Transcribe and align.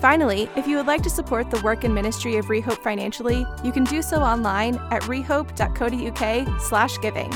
Finally, 0.00 0.48
if 0.54 0.68
you 0.68 0.76
would 0.76 0.86
like 0.86 1.02
to 1.02 1.10
support 1.10 1.50
the 1.50 1.60
work 1.62 1.82
and 1.82 1.92
ministry 1.92 2.36
of 2.36 2.46
Rehope 2.46 2.82
financially, 2.84 3.44
you 3.64 3.72
can 3.72 3.82
do 3.82 4.00
so 4.00 4.18
online 4.18 4.76
at 4.92 5.02
rehope.co.uk 5.02 6.60
slash 6.60 6.98
giving. 6.98 7.32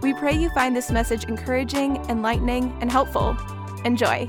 We 0.00 0.14
pray 0.14 0.32
you 0.32 0.50
find 0.50 0.74
this 0.74 0.90
message 0.90 1.24
encouraging, 1.24 1.96
enlightening, 2.08 2.76
and 2.80 2.90
helpful. 2.90 3.36
Enjoy. 3.84 4.28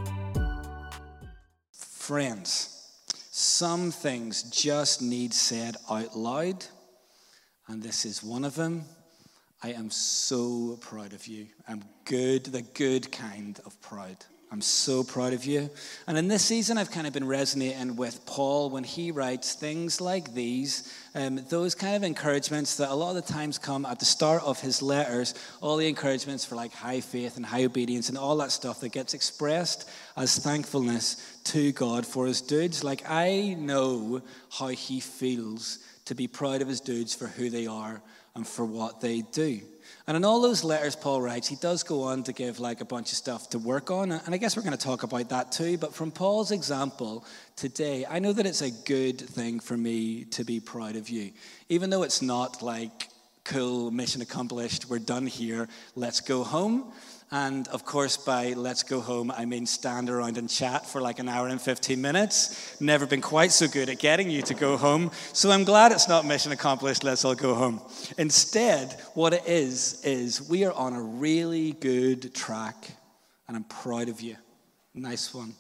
Friends, 1.74 2.92
some 3.32 3.90
things 3.90 4.44
just 4.44 5.02
need 5.02 5.34
said 5.34 5.76
out 5.90 6.16
loud, 6.16 6.66
and 7.68 7.82
this 7.82 8.06
is 8.06 8.24
one 8.24 8.46
of 8.46 8.54
them. 8.54 8.84
I 9.64 9.74
am 9.74 9.90
so 9.90 10.78
proud 10.82 11.14
of 11.14 11.26
you. 11.26 11.48
I'm 11.68 11.84
good, 12.06 12.46
the 12.46 12.62
good 12.62 13.12
kind 13.12 13.60
of 13.66 13.80
proud. 13.82 14.18
I'm 14.54 14.60
so 14.60 15.02
proud 15.06 15.32
of 15.32 15.46
you. 15.46 15.70
And 16.08 16.18
in 16.18 16.28
this 16.28 16.44
season, 16.44 16.78
I've 16.78 16.92
kind 16.92 17.08
of 17.08 17.14
been 17.14 17.26
resonating 17.26 17.96
with 17.96 18.26
Paul 18.26 18.70
when 18.70 18.84
he 18.84 19.10
writes 19.12 19.54
things 19.54 20.02
like 20.02 20.34
these, 20.34 20.94
um, 21.16 21.40
those 21.48 21.74
kind 21.74 21.96
of 21.96 22.04
encouragements 22.04 22.76
that 22.76 22.90
a 22.90 22.94
lot 22.94 23.16
of 23.16 23.26
the 23.26 23.34
times 23.34 23.58
come 23.58 23.86
at 23.86 24.00
the 24.00 24.06
start 24.06 24.44
of 24.44 24.60
his 24.60 24.82
letters, 24.82 25.36
all 25.62 25.78
the 25.78 25.88
encouragements 25.88 26.44
for 26.44 26.56
like 26.56 26.74
high 26.74 27.00
faith 27.00 27.38
and 27.38 27.46
high 27.46 27.64
obedience 27.64 28.10
and 28.10 28.18
all 28.18 28.36
that 28.38 28.52
stuff 28.52 28.82
that 28.82 28.92
gets 28.92 29.14
expressed 29.14 29.90
as 30.18 30.38
thankfulness 30.38 31.40
to 31.46 31.72
God 31.72 32.06
for 32.06 32.26
his 32.26 32.42
dudes. 32.42 32.84
Like, 32.84 33.10
I 33.10 33.56
know 33.58 34.22
how 34.50 34.68
he 34.68 35.00
feels 35.00 35.80
to 36.04 36.14
be 36.14 36.28
proud 36.28 36.62
of 36.62 36.68
his 36.68 36.82
dudes 36.82 37.16
for 37.16 37.28
who 37.28 37.50
they 37.50 37.68
are 37.68 38.02
and 38.36 38.48
for 38.48 38.66
what 38.66 39.02
they 39.02 39.22
do. 39.22 39.62
And 40.08 40.18
in 40.18 40.26
all 40.26 40.42
those 40.42 40.64
letters 40.64 40.96
Paul 40.96 41.22
writes, 41.22 41.48
he 41.48 41.56
does 41.56 41.84
go 41.84 42.04
on 42.04 42.24
to 42.24 42.34
give 42.34 42.60
like 42.60 42.82
a 42.82 42.86
bunch 42.86 43.12
of 43.12 43.18
stuff 43.18 43.50
to 43.52 43.60
work 43.60 43.92
on. 43.92 44.12
And 44.12 44.34
I 44.34 44.38
guess 44.38 44.56
we're 44.56 44.64
going 44.64 44.78
to 44.78 44.84
talk 44.84 45.04
about 45.04 45.30
that 45.30 45.52
too. 45.52 45.78
But 45.78 45.94
from 45.94 46.12
Paul's 46.12 46.52
example 46.52 47.26
today, 47.56 48.06
I 48.10 48.20
know 48.20 48.34
that 48.34 48.46
it's 48.46 48.62
a 48.62 48.72
good 48.72 49.20
thing 49.20 49.60
for 49.60 49.78
me 49.78 50.26
to 50.26 50.44
be 50.44 50.60
proud 50.60 50.96
of 50.96 51.10
you. 51.10 51.32
Even 51.70 51.90
though 51.90 52.04
it's 52.04 52.22
not 52.22 52.62
like 52.62 53.10
cool, 53.44 53.92
mission 53.92 54.22
accomplished, 54.22 54.90
we're 54.90 55.00
done 55.00 55.28
here, 55.28 55.68
let's 55.96 56.20
go 56.22 56.44
home. 56.44 56.92
And 57.34 57.70
of 57.70 57.86
course, 57.86 58.18
by 58.18 58.52
let's 58.54 58.84
go 58.84 59.00
home, 59.00 59.32
I 59.32 59.46
mean 59.46 59.66
stand 59.66 60.10
around 60.10 60.38
and 60.38 60.50
chat 60.50 60.86
for 60.86 61.00
like 61.00 61.18
an 61.20 61.30
hour 61.30 61.48
and 61.48 61.62
15 61.62 62.02
minutes. 62.02 62.76
Never 62.82 63.06
been 63.06 63.22
quite 63.22 63.54
so 63.54 63.70
good 63.70 63.88
at 63.90 64.00
getting 64.00 64.30
you 64.30 64.42
to 64.42 64.54
go 64.54 64.76
home. 64.76 65.12
So 65.32 65.50
I'm 65.50 65.64
glad 65.64 65.94
it's 65.94 66.10
not 66.10 66.26
mission 66.26 66.52
accomplished, 66.52 67.06
let's 67.06 67.24
all 67.24 67.36
go 67.36 67.56
home. 67.56 67.80
Instead, 68.18 69.00
what 69.14 69.32
it 69.32 69.44
is, 69.48 70.02
is 70.04 70.42
we 70.50 70.66
are 70.66 70.74
on 70.74 70.94
a 70.94 71.02
really 71.02 71.72
good 71.72 72.36
track, 72.36 72.76
and 73.48 73.56
I'm 73.56 73.64
proud 73.64 74.10
of 74.10 74.20
you. 74.20 74.36
Nice 74.94 75.34
one. 75.34 75.54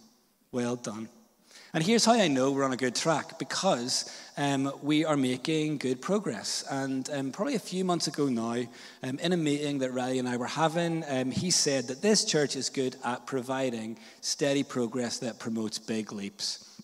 Well 0.51 0.75
done. 0.75 1.07
And 1.73 1.81
here's 1.81 2.03
how 2.03 2.13
I 2.13 2.27
know 2.27 2.51
we're 2.51 2.65
on 2.65 2.73
a 2.73 2.77
good 2.77 2.95
track 2.95 3.39
because 3.39 4.13
um, 4.35 4.73
we 4.83 5.05
are 5.05 5.15
making 5.15 5.77
good 5.77 6.01
progress. 6.01 6.65
And 6.69 7.09
um, 7.13 7.31
probably 7.31 7.55
a 7.55 7.59
few 7.59 7.85
months 7.85 8.07
ago 8.07 8.27
now, 8.27 8.65
um, 9.03 9.19
in 9.19 9.31
a 9.31 9.37
meeting 9.37 9.79
that 9.79 9.93
Riley 9.93 10.19
and 10.19 10.27
I 10.27 10.35
were 10.35 10.47
having, 10.47 11.05
um, 11.07 11.31
he 11.31 11.49
said 11.49 11.87
that 11.87 12.01
this 12.01 12.25
church 12.25 12.57
is 12.57 12.69
good 12.69 12.97
at 13.05 13.25
providing 13.25 13.97
steady 14.19 14.63
progress 14.63 15.19
that 15.19 15.39
promotes 15.39 15.79
big 15.79 16.11
leaps. 16.11 16.80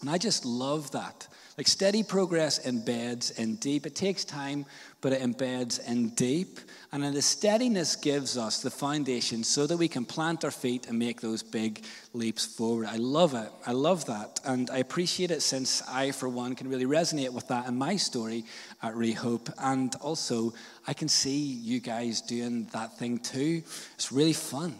And 0.00 0.10
I 0.10 0.18
just 0.18 0.44
love 0.44 0.90
that. 0.92 1.28
Like 1.58 1.68
steady 1.68 2.02
progress 2.02 2.58
embeds 2.60 3.38
in 3.38 3.56
deep. 3.56 3.84
It 3.84 3.94
takes 3.94 4.24
time, 4.24 4.64
but 5.02 5.12
it 5.12 5.20
embeds 5.20 5.86
in 5.86 6.08
deep. 6.10 6.58
And 6.90 7.02
then 7.02 7.12
the 7.12 7.20
steadiness 7.20 7.96
gives 7.96 8.38
us 8.38 8.62
the 8.62 8.70
foundation 8.70 9.44
so 9.44 9.66
that 9.66 9.76
we 9.76 9.86
can 9.86 10.06
plant 10.06 10.42
our 10.42 10.50
feet 10.50 10.88
and 10.88 10.98
make 10.98 11.20
those 11.20 11.42
big 11.42 11.84
leaps 12.14 12.46
forward. 12.46 12.86
I 12.86 12.96
love 12.96 13.34
it. 13.34 13.52
I 13.66 13.72
love 13.72 14.06
that. 14.06 14.40
And 14.46 14.70
I 14.70 14.78
appreciate 14.78 15.30
it 15.30 15.42
since 15.42 15.82
I, 15.86 16.12
for 16.12 16.30
one, 16.30 16.54
can 16.54 16.70
really 16.70 16.86
resonate 16.86 17.32
with 17.32 17.48
that 17.48 17.66
in 17.68 17.76
my 17.76 17.96
story 17.96 18.44
at 18.82 18.94
Rehope. 18.94 19.52
And 19.58 19.94
also, 19.96 20.54
I 20.86 20.94
can 20.94 21.08
see 21.08 21.38
you 21.38 21.80
guys 21.80 22.22
doing 22.22 22.68
that 22.72 22.96
thing 22.96 23.18
too. 23.18 23.62
It's 23.94 24.10
really 24.10 24.32
fun. 24.32 24.76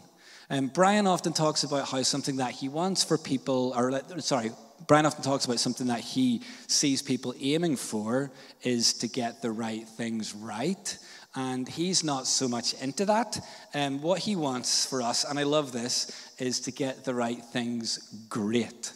And 0.49 0.65
um, 0.65 0.71
Brian 0.73 1.07
often 1.07 1.31
talks 1.31 1.63
about 1.63 1.87
how 1.87 2.01
something 2.01 2.37
that 2.37 2.51
he 2.51 2.67
wants 2.67 3.03
for 3.03 3.17
people, 3.17 3.71
or 3.75 4.01
sorry, 4.19 4.51
Brian 4.87 5.05
often 5.05 5.23
talks 5.23 5.45
about 5.45 5.59
something 5.59 5.87
that 5.87 6.01
he 6.01 6.41
sees 6.67 7.01
people 7.01 7.33
aiming 7.39 7.75
for 7.75 8.31
is 8.63 8.93
to 8.95 9.07
get 9.07 9.41
the 9.41 9.51
right 9.51 9.87
things 9.87 10.33
right 10.33 10.97
and 11.35 11.67
he's 11.67 12.03
not 12.03 12.27
so 12.27 12.47
much 12.47 12.73
into 12.81 13.05
that. 13.05 13.39
And 13.73 13.95
um, 13.95 14.01
what 14.01 14.19
he 14.19 14.35
wants 14.35 14.85
for 14.85 15.01
us, 15.01 15.23
and 15.23 15.39
I 15.39 15.43
love 15.43 15.71
this, 15.71 16.11
is 16.37 16.59
to 16.61 16.71
get 16.71 17.05
the 17.05 17.15
right 17.15 17.43
things 17.43 18.25
great. 18.27 18.93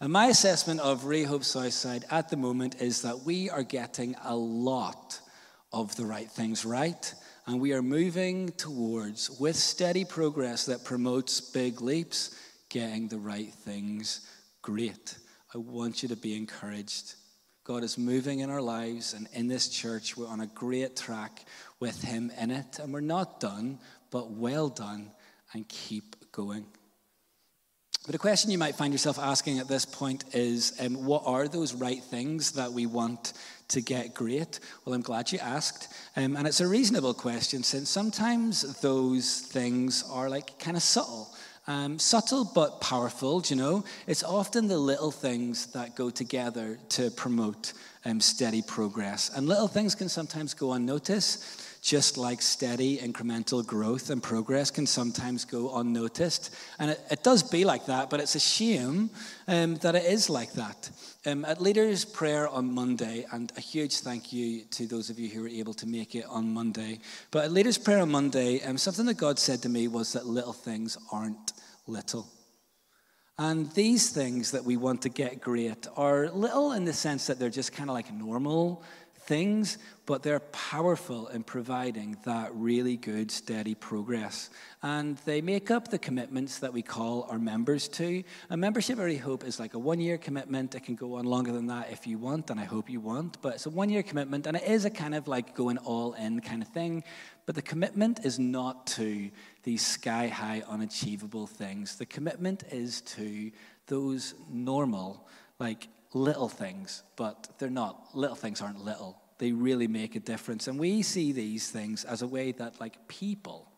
And 0.00 0.12
my 0.12 0.26
assessment 0.26 0.80
of 0.80 1.04
Rehope 1.04 1.44
Southside 1.44 2.04
at 2.10 2.28
the 2.28 2.36
moment 2.36 2.82
is 2.82 3.02
that 3.02 3.20
we 3.20 3.48
are 3.48 3.62
getting 3.62 4.16
a 4.24 4.34
lot 4.34 5.20
of 5.72 5.94
the 5.96 6.04
right 6.04 6.30
things 6.30 6.64
right, 6.64 7.14
and 7.46 7.60
we 7.60 7.72
are 7.72 7.82
moving 7.82 8.48
towards, 8.52 9.30
with 9.38 9.56
steady 9.56 10.04
progress 10.04 10.66
that 10.66 10.84
promotes 10.84 11.40
big 11.40 11.80
leaps, 11.80 12.36
getting 12.68 13.06
the 13.06 13.18
right 13.18 13.52
things 13.52 14.28
great. 14.60 15.16
I 15.54 15.58
want 15.58 16.02
you 16.02 16.08
to 16.08 16.16
be 16.16 16.36
encouraged. 16.36 17.14
God 17.64 17.82
is 17.82 17.98
moving 17.98 18.40
in 18.40 18.50
our 18.50 18.62
lives 18.62 19.14
and 19.14 19.28
in 19.32 19.48
this 19.48 19.68
church. 19.68 20.16
We're 20.16 20.28
on 20.28 20.40
a 20.40 20.46
great 20.46 20.96
track 20.96 21.44
with 21.80 22.02
Him 22.02 22.32
in 22.40 22.50
it. 22.50 22.78
And 22.78 22.92
we're 22.92 23.00
not 23.00 23.40
done, 23.40 23.78
but 24.10 24.30
well 24.30 24.68
done 24.68 25.10
and 25.52 25.68
keep 25.68 26.16
going. 26.32 26.66
But 28.06 28.14
a 28.14 28.18
question 28.18 28.52
you 28.52 28.58
might 28.58 28.76
find 28.76 28.94
yourself 28.94 29.18
asking 29.18 29.58
at 29.58 29.66
this 29.66 29.84
point 29.84 30.24
is 30.32 30.76
um, 30.80 31.04
what 31.04 31.24
are 31.26 31.48
those 31.48 31.74
right 31.74 32.02
things 32.02 32.52
that 32.52 32.72
we 32.72 32.86
want 32.86 33.32
to 33.68 33.80
get 33.80 34.14
great? 34.14 34.60
Well, 34.84 34.94
I'm 34.94 35.02
glad 35.02 35.32
you 35.32 35.40
asked. 35.40 35.92
Um, 36.14 36.36
and 36.36 36.46
it's 36.46 36.60
a 36.60 36.68
reasonable 36.68 37.14
question 37.14 37.64
since 37.64 37.90
sometimes 37.90 38.80
those 38.80 39.40
things 39.40 40.04
are 40.08 40.28
like 40.28 40.56
kind 40.60 40.76
of 40.76 40.84
subtle. 40.84 41.34
Um, 41.68 41.98
subtle 41.98 42.44
but 42.44 42.80
powerful, 42.80 43.42
you 43.48 43.56
know? 43.56 43.84
It's 44.06 44.22
often 44.22 44.68
the 44.68 44.78
little 44.78 45.10
things 45.10 45.66
that 45.68 45.96
go 45.96 46.10
together 46.10 46.78
to 46.90 47.10
promote 47.10 47.72
um, 48.04 48.20
steady 48.20 48.62
progress. 48.62 49.30
And 49.34 49.48
little 49.48 49.66
things 49.66 49.96
can 49.96 50.08
sometimes 50.08 50.54
go 50.54 50.72
unnoticed 50.72 51.66
just 51.86 52.18
like 52.18 52.42
steady 52.42 52.98
incremental 52.98 53.64
growth 53.64 54.10
and 54.10 54.20
progress 54.20 54.72
can 54.72 54.86
sometimes 54.86 55.44
go 55.44 55.76
unnoticed. 55.76 56.52
And 56.80 56.90
it, 56.90 57.00
it 57.12 57.22
does 57.22 57.44
be 57.44 57.64
like 57.64 57.86
that, 57.86 58.10
but 58.10 58.18
it's 58.18 58.34
a 58.34 58.40
shame 58.40 59.08
um, 59.46 59.76
that 59.76 59.94
it 59.94 60.04
is 60.04 60.28
like 60.28 60.52
that. 60.54 60.90
Um, 61.24 61.44
at 61.44 61.60
Leaders' 61.60 62.04
Prayer 62.04 62.48
on 62.48 62.74
Monday, 62.74 63.24
and 63.32 63.52
a 63.56 63.60
huge 63.60 64.00
thank 64.00 64.32
you 64.32 64.64
to 64.72 64.86
those 64.86 65.10
of 65.10 65.18
you 65.20 65.28
who 65.28 65.42
were 65.42 65.48
able 65.48 65.74
to 65.74 65.86
make 65.86 66.16
it 66.16 66.24
on 66.28 66.52
Monday. 66.52 66.98
But 67.30 67.44
at 67.44 67.52
Leaders' 67.52 67.78
Prayer 67.78 68.00
on 68.00 68.10
Monday, 68.10 68.62
um, 68.62 68.78
something 68.78 69.06
that 69.06 69.16
God 69.16 69.38
said 69.38 69.62
to 69.62 69.68
me 69.68 69.86
was 69.86 70.12
that 70.12 70.26
little 70.26 70.52
things 70.52 70.98
aren't 71.12 71.52
little. 71.86 72.26
And 73.38 73.70
these 73.72 74.10
things 74.10 74.52
that 74.52 74.64
we 74.64 74.78
want 74.78 75.02
to 75.02 75.10
get 75.10 75.40
great 75.40 75.86
are 75.94 76.30
little 76.30 76.72
in 76.72 76.84
the 76.84 76.94
sense 76.94 77.26
that 77.26 77.38
they're 77.38 77.50
just 77.50 77.72
kind 77.72 77.90
of 77.90 77.94
like 77.94 78.12
normal 78.12 78.82
things, 79.26 79.76
but 80.06 80.22
they're 80.22 80.40
powerful 80.40 81.26
in 81.28 81.42
providing 81.42 82.16
that 82.24 82.54
really 82.54 82.96
good, 82.96 83.30
steady 83.30 83.74
progress. 83.74 84.50
And 84.82 85.18
they 85.24 85.40
make 85.40 85.70
up 85.70 85.88
the 85.88 85.98
commitments 85.98 86.60
that 86.60 86.72
we 86.72 86.80
call 86.80 87.26
our 87.28 87.38
members 87.38 87.88
to. 87.88 88.22
A 88.50 88.56
membership, 88.56 88.98
I 88.98 89.02
really 89.02 89.16
hope, 89.16 89.44
is 89.44 89.58
like 89.58 89.74
a 89.74 89.78
one 89.78 90.00
year 90.00 90.16
commitment. 90.16 90.74
It 90.74 90.84
can 90.84 90.94
go 90.94 91.16
on 91.16 91.24
longer 91.24 91.52
than 91.52 91.66
that 91.66 91.90
if 91.90 92.06
you 92.06 92.18
want, 92.18 92.50
and 92.50 92.60
I 92.60 92.64
hope 92.64 92.88
you 92.88 93.00
want, 93.00 93.42
but 93.42 93.54
it's 93.54 93.66
a 93.66 93.70
one 93.70 93.90
year 93.90 94.02
commitment, 94.02 94.46
and 94.46 94.56
it 94.56 94.62
is 94.62 94.84
a 94.84 94.90
kind 94.90 95.14
of 95.14 95.26
like 95.26 95.54
going 95.54 95.78
all 95.78 96.12
in 96.14 96.40
kind 96.40 96.62
of 96.62 96.68
thing. 96.68 97.02
But 97.46 97.54
the 97.54 97.62
commitment 97.62 98.24
is 98.24 98.38
not 98.38 98.86
to 98.88 99.30
these 99.66 99.84
sky 99.84 100.28
high, 100.28 100.62
unachievable 100.68 101.48
things. 101.48 101.96
The 101.96 102.06
commitment 102.06 102.62
is 102.70 103.00
to 103.16 103.50
those 103.88 104.34
normal, 104.48 105.26
like 105.58 105.88
little 106.14 106.48
things, 106.48 107.02
but 107.16 107.48
they're 107.58 107.68
not. 107.68 108.14
Little 108.14 108.36
things 108.36 108.60
aren't 108.62 108.84
little. 108.84 109.20
They 109.38 109.50
really 109.50 109.88
make 109.88 110.14
a 110.14 110.20
difference. 110.20 110.68
And 110.68 110.78
we 110.78 111.02
see 111.02 111.32
these 111.32 111.68
things 111.68 112.04
as 112.04 112.22
a 112.22 112.28
way 112.28 112.52
that, 112.52 112.80
like, 112.80 113.08
people 113.08 113.68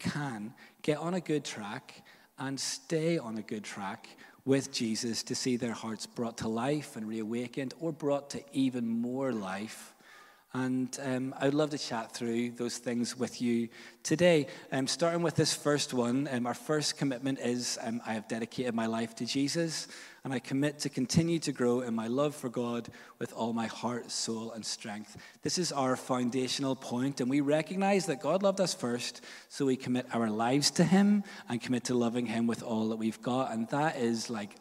can 0.00 0.54
get 0.82 0.98
on 0.98 1.14
a 1.14 1.20
good 1.20 1.44
track 1.44 2.02
and 2.36 2.58
stay 2.58 3.16
on 3.16 3.38
a 3.38 3.42
good 3.42 3.62
track 3.62 4.08
with 4.44 4.72
Jesus 4.72 5.22
to 5.22 5.36
see 5.36 5.56
their 5.56 5.72
hearts 5.72 6.04
brought 6.04 6.38
to 6.38 6.48
life 6.48 6.96
and 6.96 7.06
reawakened 7.06 7.74
or 7.78 7.92
brought 7.92 8.30
to 8.30 8.42
even 8.52 8.88
more 8.88 9.32
life. 9.32 9.94
And 10.64 10.98
um, 11.04 11.34
I 11.38 11.44
would 11.44 11.54
love 11.54 11.70
to 11.70 11.78
chat 11.78 12.10
through 12.10 12.50
those 12.50 12.78
things 12.78 13.16
with 13.16 13.40
you 13.40 13.68
today. 14.02 14.48
Um, 14.72 14.88
starting 14.88 15.22
with 15.22 15.36
this 15.36 15.54
first 15.54 15.94
one, 15.94 16.28
um, 16.32 16.48
our 16.48 16.54
first 16.54 16.98
commitment 16.98 17.38
is 17.38 17.78
um, 17.80 18.02
I 18.04 18.14
have 18.14 18.26
dedicated 18.26 18.74
my 18.74 18.86
life 18.86 19.14
to 19.16 19.24
Jesus, 19.24 19.86
and 20.24 20.34
I 20.34 20.40
commit 20.40 20.80
to 20.80 20.88
continue 20.88 21.38
to 21.38 21.52
grow 21.52 21.82
in 21.82 21.94
my 21.94 22.08
love 22.08 22.34
for 22.34 22.48
God 22.48 22.88
with 23.20 23.32
all 23.34 23.52
my 23.52 23.68
heart, 23.68 24.10
soul, 24.10 24.50
and 24.50 24.66
strength. 24.66 25.16
This 25.42 25.58
is 25.58 25.70
our 25.70 25.94
foundational 25.94 26.74
point, 26.74 27.20
and 27.20 27.30
we 27.30 27.40
recognize 27.40 28.06
that 28.06 28.20
God 28.20 28.42
loved 28.42 28.60
us 28.60 28.74
first, 28.74 29.24
so 29.48 29.64
we 29.64 29.76
commit 29.76 30.06
our 30.12 30.28
lives 30.28 30.72
to 30.72 30.82
Him 30.82 31.22
and 31.48 31.62
commit 31.62 31.84
to 31.84 31.94
loving 31.94 32.26
Him 32.26 32.48
with 32.48 32.64
all 32.64 32.88
that 32.88 32.96
we've 32.96 33.22
got. 33.22 33.52
And 33.52 33.68
that 33.68 33.96
is 33.96 34.28
like 34.28 34.56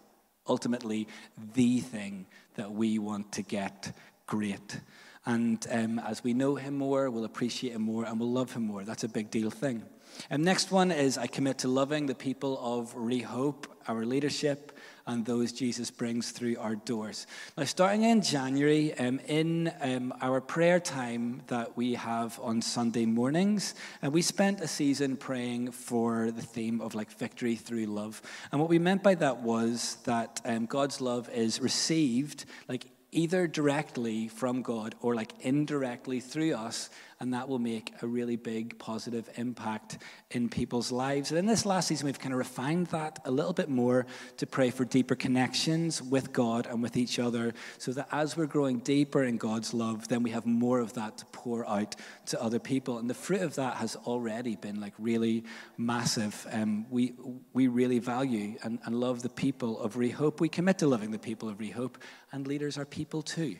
ultimately 0.45 1.07
the 1.55 1.79
thing 1.79 2.27
that 2.53 2.71
we 2.71 2.99
want 2.99 3.31
to 3.31 3.41
get 3.41 3.97
great. 4.27 4.79
And 5.27 5.67
um, 5.69 5.99
as 5.99 6.23
we 6.23 6.33
know 6.33 6.55
him 6.55 6.77
more, 6.77 7.09
we'll 7.09 7.25
appreciate 7.25 7.73
him 7.73 7.81
more 7.81 8.05
and 8.05 8.17
we'll 8.17 8.31
love 8.31 8.53
him 8.53 8.63
more. 8.63 8.85
That's 8.85 9.03
a 9.03 9.09
big 9.09 9.29
deal 9.29 9.49
thing. 9.49 9.83
And 10.29 10.41
next 10.43 10.71
one 10.71 10.89
is 10.89 11.17
I 11.17 11.27
commit 11.27 11.59
to 11.59 11.67
loving 11.67 12.05
the 12.05 12.15
people 12.15 12.57
of 12.61 12.95
Rehope, 12.95 13.65
our 13.89 14.05
leadership, 14.05 14.71
and 15.05 15.25
those 15.25 15.51
Jesus 15.51 15.91
brings 15.91 16.31
through 16.31 16.57
our 16.59 16.75
doors. 16.75 17.27
Now, 17.57 17.65
starting 17.65 18.03
in 18.03 18.21
January, 18.21 18.97
um, 18.97 19.19
in 19.27 19.71
um, 19.81 20.13
our 20.21 20.39
prayer 20.39 20.79
time 20.79 21.41
that 21.47 21.75
we 21.75 21.95
have 21.95 22.39
on 22.41 22.61
Sunday 22.61 23.05
mornings, 23.05 23.75
uh, 24.01 24.09
we 24.09 24.21
spent 24.21 24.61
a 24.61 24.67
season 24.67 25.17
praying 25.17 25.71
for 25.71 26.31
the 26.31 26.41
theme 26.41 26.79
of 26.79 26.95
like 26.95 27.11
victory 27.11 27.55
through 27.55 27.87
love. 27.87 28.21
And 28.53 28.61
what 28.61 28.69
we 28.69 28.79
meant 28.79 29.03
by 29.03 29.15
that 29.15 29.41
was 29.41 29.97
that 30.05 30.39
um, 30.45 30.67
God's 30.67 31.01
love 31.01 31.29
is 31.29 31.59
received 31.59 32.45
like 32.69 32.85
either 33.11 33.47
directly 33.47 34.27
from 34.27 34.61
God 34.61 34.95
or 35.01 35.15
like 35.15 35.33
indirectly 35.41 36.19
through 36.19 36.53
us 36.53 36.89
and 37.19 37.33
that 37.33 37.49
will 37.49 37.59
make 37.59 37.93
a 38.01 38.07
really 38.07 38.35
big 38.35 38.77
positive 38.79 39.29
impact 39.37 39.97
in 40.31 40.49
people's 40.49 40.91
lives. 40.91 41.31
And 41.31 41.39
in 41.39 41.45
this 41.45 41.65
last 41.65 41.87
season, 41.87 42.05
we've 42.05 42.19
kind 42.19 42.33
of 42.33 42.37
refined 42.37 42.87
that 42.87 43.19
a 43.25 43.31
little 43.31 43.53
bit 43.53 43.69
more 43.69 44.05
to 44.37 44.45
pray 44.45 44.69
for 44.69 44.85
deeper 44.85 45.15
connections 45.15 46.01
with 46.01 46.31
God 46.31 46.67
and 46.67 46.83
with 46.83 46.95
each 46.95 47.19
other, 47.19 47.53
so 47.77 47.91
that 47.93 48.07
as 48.11 48.37
we're 48.37 48.45
growing 48.45 48.79
deeper 48.79 49.23
in 49.23 49.37
God's 49.37 49.73
love, 49.73 50.07
then 50.07 50.23
we 50.23 50.31
have 50.31 50.45
more 50.45 50.79
of 50.79 50.93
that 50.93 51.17
to 51.19 51.25
pour 51.27 51.67
out 51.67 51.95
to 52.27 52.41
other 52.41 52.59
people. 52.59 52.99
And 52.99 53.09
the 53.09 53.13
fruit 53.13 53.41
of 53.41 53.55
that 53.55 53.77
has 53.77 53.95
already 53.95 54.55
been 54.55 54.79
like 54.79 54.93
really 54.99 55.43
massive. 55.77 56.45
Um, 56.51 56.85
we, 56.89 57.13
we 57.53 57.67
really 57.67 57.99
value 57.99 58.57
and, 58.63 58.79
and 58.85 58.99
love 58.99 59.21
the 59.21 59.29
people 59.29 59.79
of 59.79 59.95
Rehope. 59.95 60.39
We 60.39 60.49
commit 60.49 60.77
to 60.79 60.87
loving 60.87 61.11
the 61.11 61.19
people 61.19 61.49
of 61.49 61.57
Rehope, 61.57 61.95
and 62.31 62.47
leaders 62.47 62.77
are 62.77 62.85
people 62.85 63.21
too. 63.21 63.57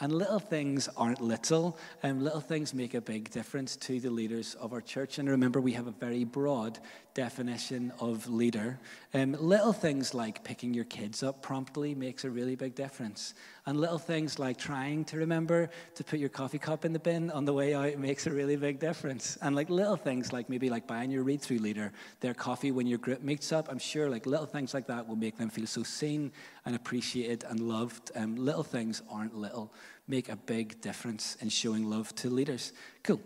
And 0.00 0.12
little 0.12 0.40
things 0.40 0.88
aren't 0.96 1.20
little, 1.20 1.78
and 2.02 2.22
little 2.22 2.40
things 2.40 2.74
make 2.74 2.94
a 2.94 3.00
big 3.00 3.30
difference 3.30 3.76
to 3.76 4.00
the 4.00 4.10
leaders 4.10 4.56
of 4.56 4.72
our 4.72 4.80
church. 4.80 5.18
And 5.18 5.28
remember, 5.28 5.60
we 5.60 5.72
have 5.72 5.86
a 5.86 5.92
very 5.92 6.24
broad 6.24 6.80
definition 7.14 7.92
of 8.00 8.28
leader. 8.28 8.78
Um, 9.14 9.36
little 9.38 9.72
things 9.72 10.12
like 10.12 10.42
picking 10.42 10.74
your 10.74 10.84
kids 10.84 11.22
up 11.22 11.40
promptly 11.40 11.94
makes 11.94 12.24
a 12.24 12.30
really 12.30 12.56
big 12.56 12.74
difference. 12.74 13.34
And 13.66 13.80
little 13.80 13.98
things 13.98 14.38
like 14.38 14.58
trying 14.58 15.04
to 15.06 15.16
remember 15.18 15.70
to 15.94 16.04
put 16.04 16.18
your 16.18 16.28
coffee 16.28 16.58
cup 16.58 16.84
in 16.84 16.92
the 16.92 16.98
bin 16.98 17.30
on 17.30 17.44
the 17.44 17.52
way 17.52 17.74
out 17.74 17.98
makes 17.98 18.26
a 18.26 18.30
really 18.30 18.56
big 18.56 18.80
difference. 18.80 19.38
And 19.40 19.54
like 19.54 19.70
little 19.70 19.96
things 19.96 20.32
like 20.32 20.50
maybe 20.50 20.68
like 20.68 20.86
buying 20.86 21.10
your 21.10 21.22
read 21.22 21.40
through 21.40 21.58
leader 21.58 21.92
their 22.20 22.34
coffee 22.34 22.72
when 22.72 22.86
your 22.86 22.98
group 22.98 23.22
meets 23.22 23.52
up, 23.52 23.68
I'm 23.70 23.78
sure 23.78 24.10
like 24.10 24.26
little 24.26 24.46
things 24.46 24.74
like 24.74 24.86
that 24.88 25.06
will 25.06 25.16
make 25.16 25.38
them 25.38 25.48
feel 25.50 25.66
so 25.66 25.82
seen 25.82 26.32
and 26.66 26.74
appreciated 26.74 27.44
and 27.48 27.60
loved. 27.60 28.10
Um, 28.16 28.36
little 28.36 28.64
things 28.64 29.02
aren't 29.08 29.36
little, 29.36 29.72
make 30.08 30.28
a 30.28 30.36
big 30.36 30.80
difference 30.80 31.36
in 31.40 31.48
showing 31.48 31.88
love 31.88 32.14
to 32.16 32.28
leaders. 32.28 32.72
Cool. 33.02 33.20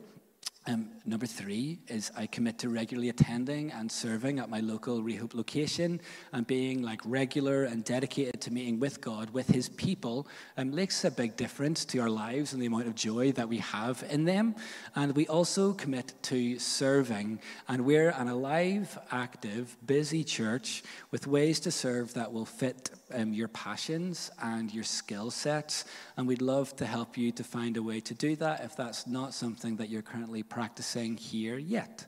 Um, 0.68 0.90
number 1.06 1.24
three 1.24 1.78
is 1.88 2.12
I 2.14 2.26
commit 2.26 2.58
to 2.58 2.68
regularly 2.68 3.08
attending 3.08 3.72
and 3.72 3.90
serving 3.90 4.38
at 4.38 4.50
my 4.50 4.60
local 4.60 5.00
Rehope 5.00 5.32
location 5.32 5.98
and 6.34 6.46
being 6.46 6.82
like 6.82 7.00
regular 7.06 7.64
and 7.64 7.82
dedicated 7.82 8.42
to 8.42 8.52
meeting 8.52 8.78
with 8.78 9.00
God, 9.00 9.30
with 9.30 9.48
His 9.48 9.70
people, 9.70 10.28
um, 10.58 10.74
makes 10.74 11.02
a 11.06 11.10
big 11.10 11.36
difference 11.36 11.86
to 11.86 12.00
our 12.00 12.10
lives 12.10 12.52
and 12.52 12.60
the 12.60 12.66
amount 12.66 12.86
of 12.86 12.94
joy 12.94 13.32
that 13.32 13.48
we 13.48 13.56
have 13.58 14.04
in 14.10 14.26
them. 14.26 14.56
And 14.94 15.16
we 15.16 15.26
also 15.28 15.72
commit 15.72 16.12
to 16.24 16.58
serving, 16.58 17.40
and 17.66 17.86
we're 17.86 18.10
an 18.10 18.28
alive, 18.28 18.98
active, 19.10 19.74
busy 19.86 20.22
church 20.22 20.82
with 21.10 21.26
ways 21.26 21.60
to 21.60 21.70
serve 21.70 22.12
that 22.12 22.30
will 22.30 22.44
fit 22.44 22.90
um, 23.12 23.32
your 23.32 23.48
passions 23.48 24.30
and 24.42 24.72
your 24.72 24.84
skill 24.84 25.30
sets. 25.30 25.84
And 26.16 26.26
we'd 26.26 26.42
love 26.42 26.74
to 26.76 26.86
help 26.86 27.16
you 27.16 27.32
to 27.32 27.44
find 27.44 27.76
a 27.76 27.82
way 27.82 28.00
to 28.00 28.14
do 28.14 28.36
that 28.36 28.64
if 28.64 28.76
that's 28.76 29.06
not 29.06 29.34
something 29.34 29.76
that 29.76 29.88
you're 29.88 30.02
currently 30.02 30.42
practicing 30.42 31.16
here 31.16 31.58
yet. 31.58 32.06